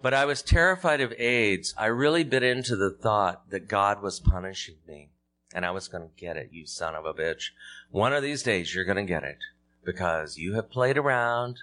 But 0.02 0.14
I 0.14 0.24
was 0.24 0.42
terrified 0.42 1.00
of 1.00 1.12
AIDS. 1.18 1.74
I 1.78 1.86
really 1.86 2.24
bit 2.24 2.42
into 2.42 2.74
the 2.74 2.90
thought 2.90 3.50
that 3.50 3.68
God 3.68 4.02
was 4.02 4.18
punishing 4.18 4.76
me 4.88 5.10
and 5.54 5.66
I 5.66 5.70
was 5.70 5.88
going 5.88 6.08
to 6.08 6.20
get 6.20 6.36
it, 6.36 6.50
you 6.52 6.66
son 6.66 6.94
of 6.94 7.04
a 7.04 7.14
bitch. 7.14 7.50
One 7.90 8.12
of 8.12 8.22
these 8.22 8.42
days 8.42 8.74
you're 8.74 8.84
going 8.84 8.96
to 8.96 9.12
get 9.12 9.24
it 9.24 9.38
because 9.84 10.38
you 10.38 10.54
have 10.54 10.70
played 10.70 10.96
around 10.96 11.58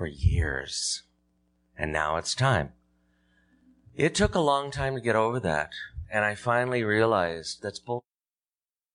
for 0.00 0.06
years. 0.06 1.02
And 1.76 1.92
now 1.92 2.16
it's 2.16 2.34
time. 2.34 2.72
It 3.94 4.14
took 4.14 4.34
a 4.34 4.40
long 4.40 4.70
time 4.70 4.94
to 4.94 5.00
get 5.02 5.14
over 5.14 5.38
that. 5.40 5.72
And 6.10 6.24
I 6.24 6.34
finally 6.36 6.84
realized 6.84 7.62
that's 7.62 7.78
bull- 7.78 8.06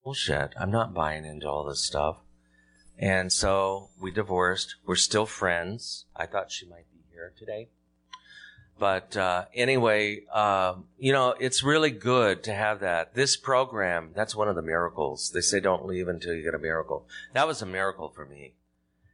bullshit. 0.03 0.55
I'm 0.59 0.71
not 0.71 0.95
buying 0.95 1.23
into 1.23 1.47
all 1.47 1.63
this 1.63 1.85
stuff. 1.85 2.21
And 2.97 3.31
so 3.31 3.91
we 4.01 4.09
divorced. 4.09 4.77
We're 4.83 4.95
still 4.95 5.27
friends. 5.27 6.05
I 6.15 6.25
thought 6.25 6.51
she 6.51 6.67
might 6.67 6.91
be 6.91 7.03
here 7.11 7.33
today. 7.37 7.69
But 8.79 9.15
uh, 9.15 9.45
anyway, 9.53 10.23
uh, 10.33 10.73
you 10.97 11.13
know, 11.13 11.35
it's 11.39 11.61
really 11.61 11.91
good 11.91 12.41
to 12.45 12.53
have 12.55 12.79
that. 12.79 13.13
This 13.13 13.37
program, 13.37 14.09
that's 14.15 14.35
one 14.35 14.47
of 14.47 14.55
the 14.55 14.63
miracles. 14.63 15.29
They 15.31 15.41
say 15.41 15.59
don't 15.59 15.85
leave 15.85 16.07
until 16.07 16.33
you 16.33 16.41
get 16.41 16.55
a 16.55 16.59
miracle. 16.59 17.07
That 17.33 17.45
was 17.45 17.61
a 17.61 17.67
miracle 17.67 18.09
for 18.09 18.25
me. 18.25 18.55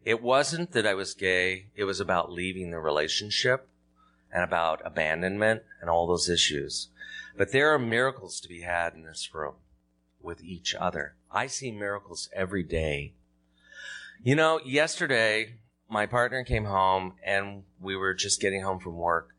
It 0.03 0.21
wasn't 0.21 0.71
that 0.71 0.87
I 0.87 0.95
was 0.95 1.13
gay. 1.13 1.67
It 1.75 1.83
was 1.83 1.99
about 1.99 2.31
leaving 2.31 2.71
the 2.71 2.79
relationship 2.79 3.67
and 4.33 4.43
about 4.43 4.81
abandonment 4.83 5.63
and 5.79 5.89
all 5.89 6.07
those 6.07 6.27
issues. 6.27 6.87
But 7.37 7.51
there 7.51 7.73
are 7.73 7.79
miracles 7.79 8.39
to 8.41 8.49
be 8.49 8.61
had 8.61 8.93
in 8.93 9.03
this 9.03 9.29
room 9.33 9.55
with 10.21 10.43
each 10.43 10.73
other. 10.73 11.15
I 11.31 11.47
see 11.47 11.71
miracles 11.71 12.29
every 12.33 12.63
day. 12.63 13.13
You 14.23 14.35
know, 14.35 14.59
yesterday, 14.65 15.55
my 15.89 16.05
partner 16.05 16.43
came 16.43 16.65
home 16.65 17.13
and 17.23 17.63
we 17.79 17.95
were 17.95 18.13
just 18.13 18.41
getting 18.41 18.61
home 18.61 18.79
from 18.79 18.95
work. 18.95 19.29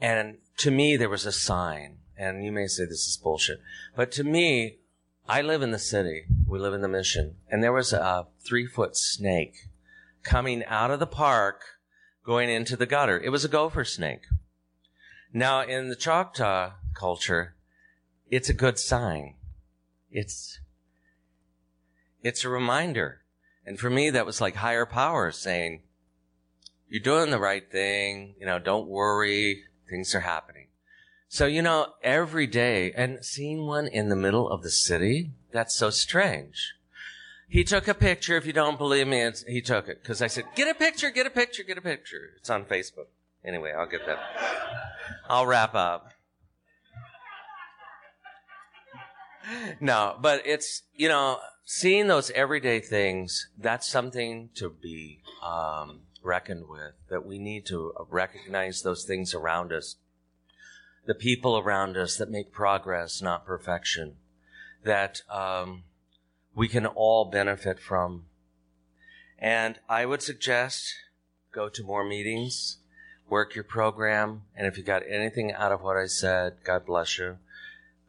And 0.00 0.38
to 0.58 0.70
me, 0.70 0.96
there 0.96 1.08
was 1.08 1.26
a 1.26 1.32
sign. 1.32 1.98
And 2.16 2.44
you 2.44 2.52
may 2.52 2.66
say 2.66 2.84
this 2.84 3.08
is 3.08 3.16
bullshit. 3.16 3.60
But 3.96 4.12
to 4.12 4.24
me, 4.24 4.78
I 5.28 5.42
live 5.42 5.62
in 5.62 5.70
the 5.70 5.78
city. 5.78 6.24
We 6.46 6.58
live 6.58 6.74
in 6.74 6.82
the 6.82 6.88
mission. 6.88 7.36
And 7.50 7.62
there 7.62 7.72
was 7.72 7.92
a 7.92 8.26
three 8.44 8.66
foot 8.66 8.96
snake 8.96 9.68
coming 10.22 10.64
out 10.64 10.90
of 10.90 11.00
the 11.00 11.06
park 11.06 11.62
going 12.24 12.48
into 12.48 12.76
the 12.76 12.86
gutter. 12.86 13.18
It 13.18 13.30
was 13.30 13.44
a 13.44 13.48
gopher 13.48 13.84
snake. 13.84 14.22
Now, 15.32 15.62
in 15.62 15.88
the 15.88 15.96
Choctaw 15.96 16.72
culture, 16.94 17.54
it's 18.30 18.48
a 18.48 18.54
good 18.54 18.78
sign. 18.78 19.34
It's, 20.10 20.60
it's 22.22 22.44
a 22.44 22.48
reminder. 22.48 23.22
And 23.64 23.78
for 23.78 23.90
me, 23.90 24.10
that 24.10 24.26
was 24.26 24.40
like 24.40 24.56
higher 24.56 24.86
power 24.86 25.30
saying, 25.30 25.82
you're 26.88 27.02
doing 27.02 27.30
the 27.30 27.38
right 27.38 27.70
thing. 27.70 28.34
You 28.38 28.46
know, 28.46 28.58
don't 28.58 28.88
worry. 28.88 29.62
Things 29.88 30.14
are 30.14 30.20
happening. 30.20 30.66
So, 31.28 31.46
you 31.46 31.62
know, 31.62 31.94
every 32.02 32.46
day 32.46 32.92
and 32.92 33.24
seeing 33.24 33.66
one 33.66 33.86
in 33.86 34.10
the 34.10 34.16
middle 34.16 34.46
of 34.50 34.62
the 34.62 34.70
city, 34.70 35.30
that's 35.50 35.74
so 35.74 35.88
strange. 35.88 36.74
He 37.52 37.64
took 37.64 37.86
a 37.86 37.92
picture. 37.92 38.38
If 38.38 38.46
you 38.46 38.54
don't 38.54 38.78
believe 38.78 39.06
me, 39.06 39.30
he 39.46 39.60
took 39.60 39.86
it 39.86 40.02
because 40.02 40.22
I 40.22 40.26
said, 40.26 40.46
"Get 40.54 40.68
a 40.68 40.74
picture, 40.74 41.10
get 41.10 41.26
a 41.26 41.30
picture, 41.30 41.62
get 41.62 41.76
a 41.76 41.82
picture." 41.82 42.30
It's 42.38 42.48
on 42.48 42.64
Facebook. 42.64 43.08
Anyway, 43.44 43.72
I'll 43.72 43.86
get 43.86 44.06
that. 44.06 44.18
I'll 45.28 45.44
wrap 45.44 45.74
up. 45.74 46.12
No, 49.82 50.16
but 50.18 50.40
it's 50.46 50.84
you 50.94 51.10
know 51.10 51.40
seeing 51.66 52.06
those 52.06 52.30
everyday 52.30 52.80
things. 52.80 53.50
That's 53.58 53.86
something 53.86 54.48
to 54.54 54.70
be 54.70 55.20
um, 55.42 56.04
reckoned 56.22 56.70
with. 56.70 56.94
That 57.10 57.26
we 57.26 57.38
need 57.38 57.66
to 57.66 57.92
recognize 58.08 58.80
those 58.80 59.04
things 59.04 59.34
around 59.34 59.74
us, 59.74 59.96
the 61.04 61.14
people 61.14 61.58
around 61.58 61.98
us 61.98 62.16
that 62.16 62.30
make 62.30 62.50
progress, 62.50 63.20
not 63.20 63.44
perfection. 63.44 64.16
That. 64.84 65.20
Um, 65.28 65.82
we 66.54 66.68
can 66.68 66.86
all 66.86 67.24
benefit 67.24 67.78
from. 67.78 68.26
And 69.38 69.78
I 69.88 70.06
would 70.06 70.22
suggest 70.22 70.94
go 71.52 71.68
to 71.68 71.82
more 71.82 72.04
meetings, 72.04 72.78
work 73.28 73.54
your 73.54 73.64
program, 73.64 74.42
and 74.56 74.66
if 74.66 74.76
you 74.76 74.84
got 74.84 75.02
anything 75.08 75.52
out 75.52 75.72
of 75.72 75.82
what 75.82 75.96
I 75.96 76.06
said, 76.06 76.56
God 76.64 76.86
bless 76.86 77.18
you. 77.18 77.38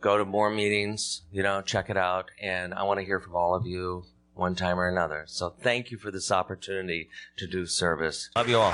Go 0.01 0.17
to 0.17 0.25
more 0.25 0.49
meetings, 0.49 1.21
you 1.31 1.43
know, 1.43 1.61
check 1.61 1.89
it 1.89 1.97
out, 1.97 2.29
and 2.41 2.73
I 2.73 2.83
want 2.83 2.99
to 2.99 3.05
hear 3.05 3.19
from 3.19 3.35
all 3.35 3.55
of 3.55 3.65
you 3.65 4.03
one 4.33 4.55
time 4.55 4.79
or 4.79 4.87
another. 4.87 5.23
So 5.27 5.49
thank 5.49 5.91
you 5.91 5.97
for 5.97 6.11
this 6.11 6.31
opportunity 6.31 7.09
to 7.37 7.47
do 7.47 7.65
service. 7.65 8.29
Love 8.35 8.49
you 8.49 8.57
all. 8.59 8.73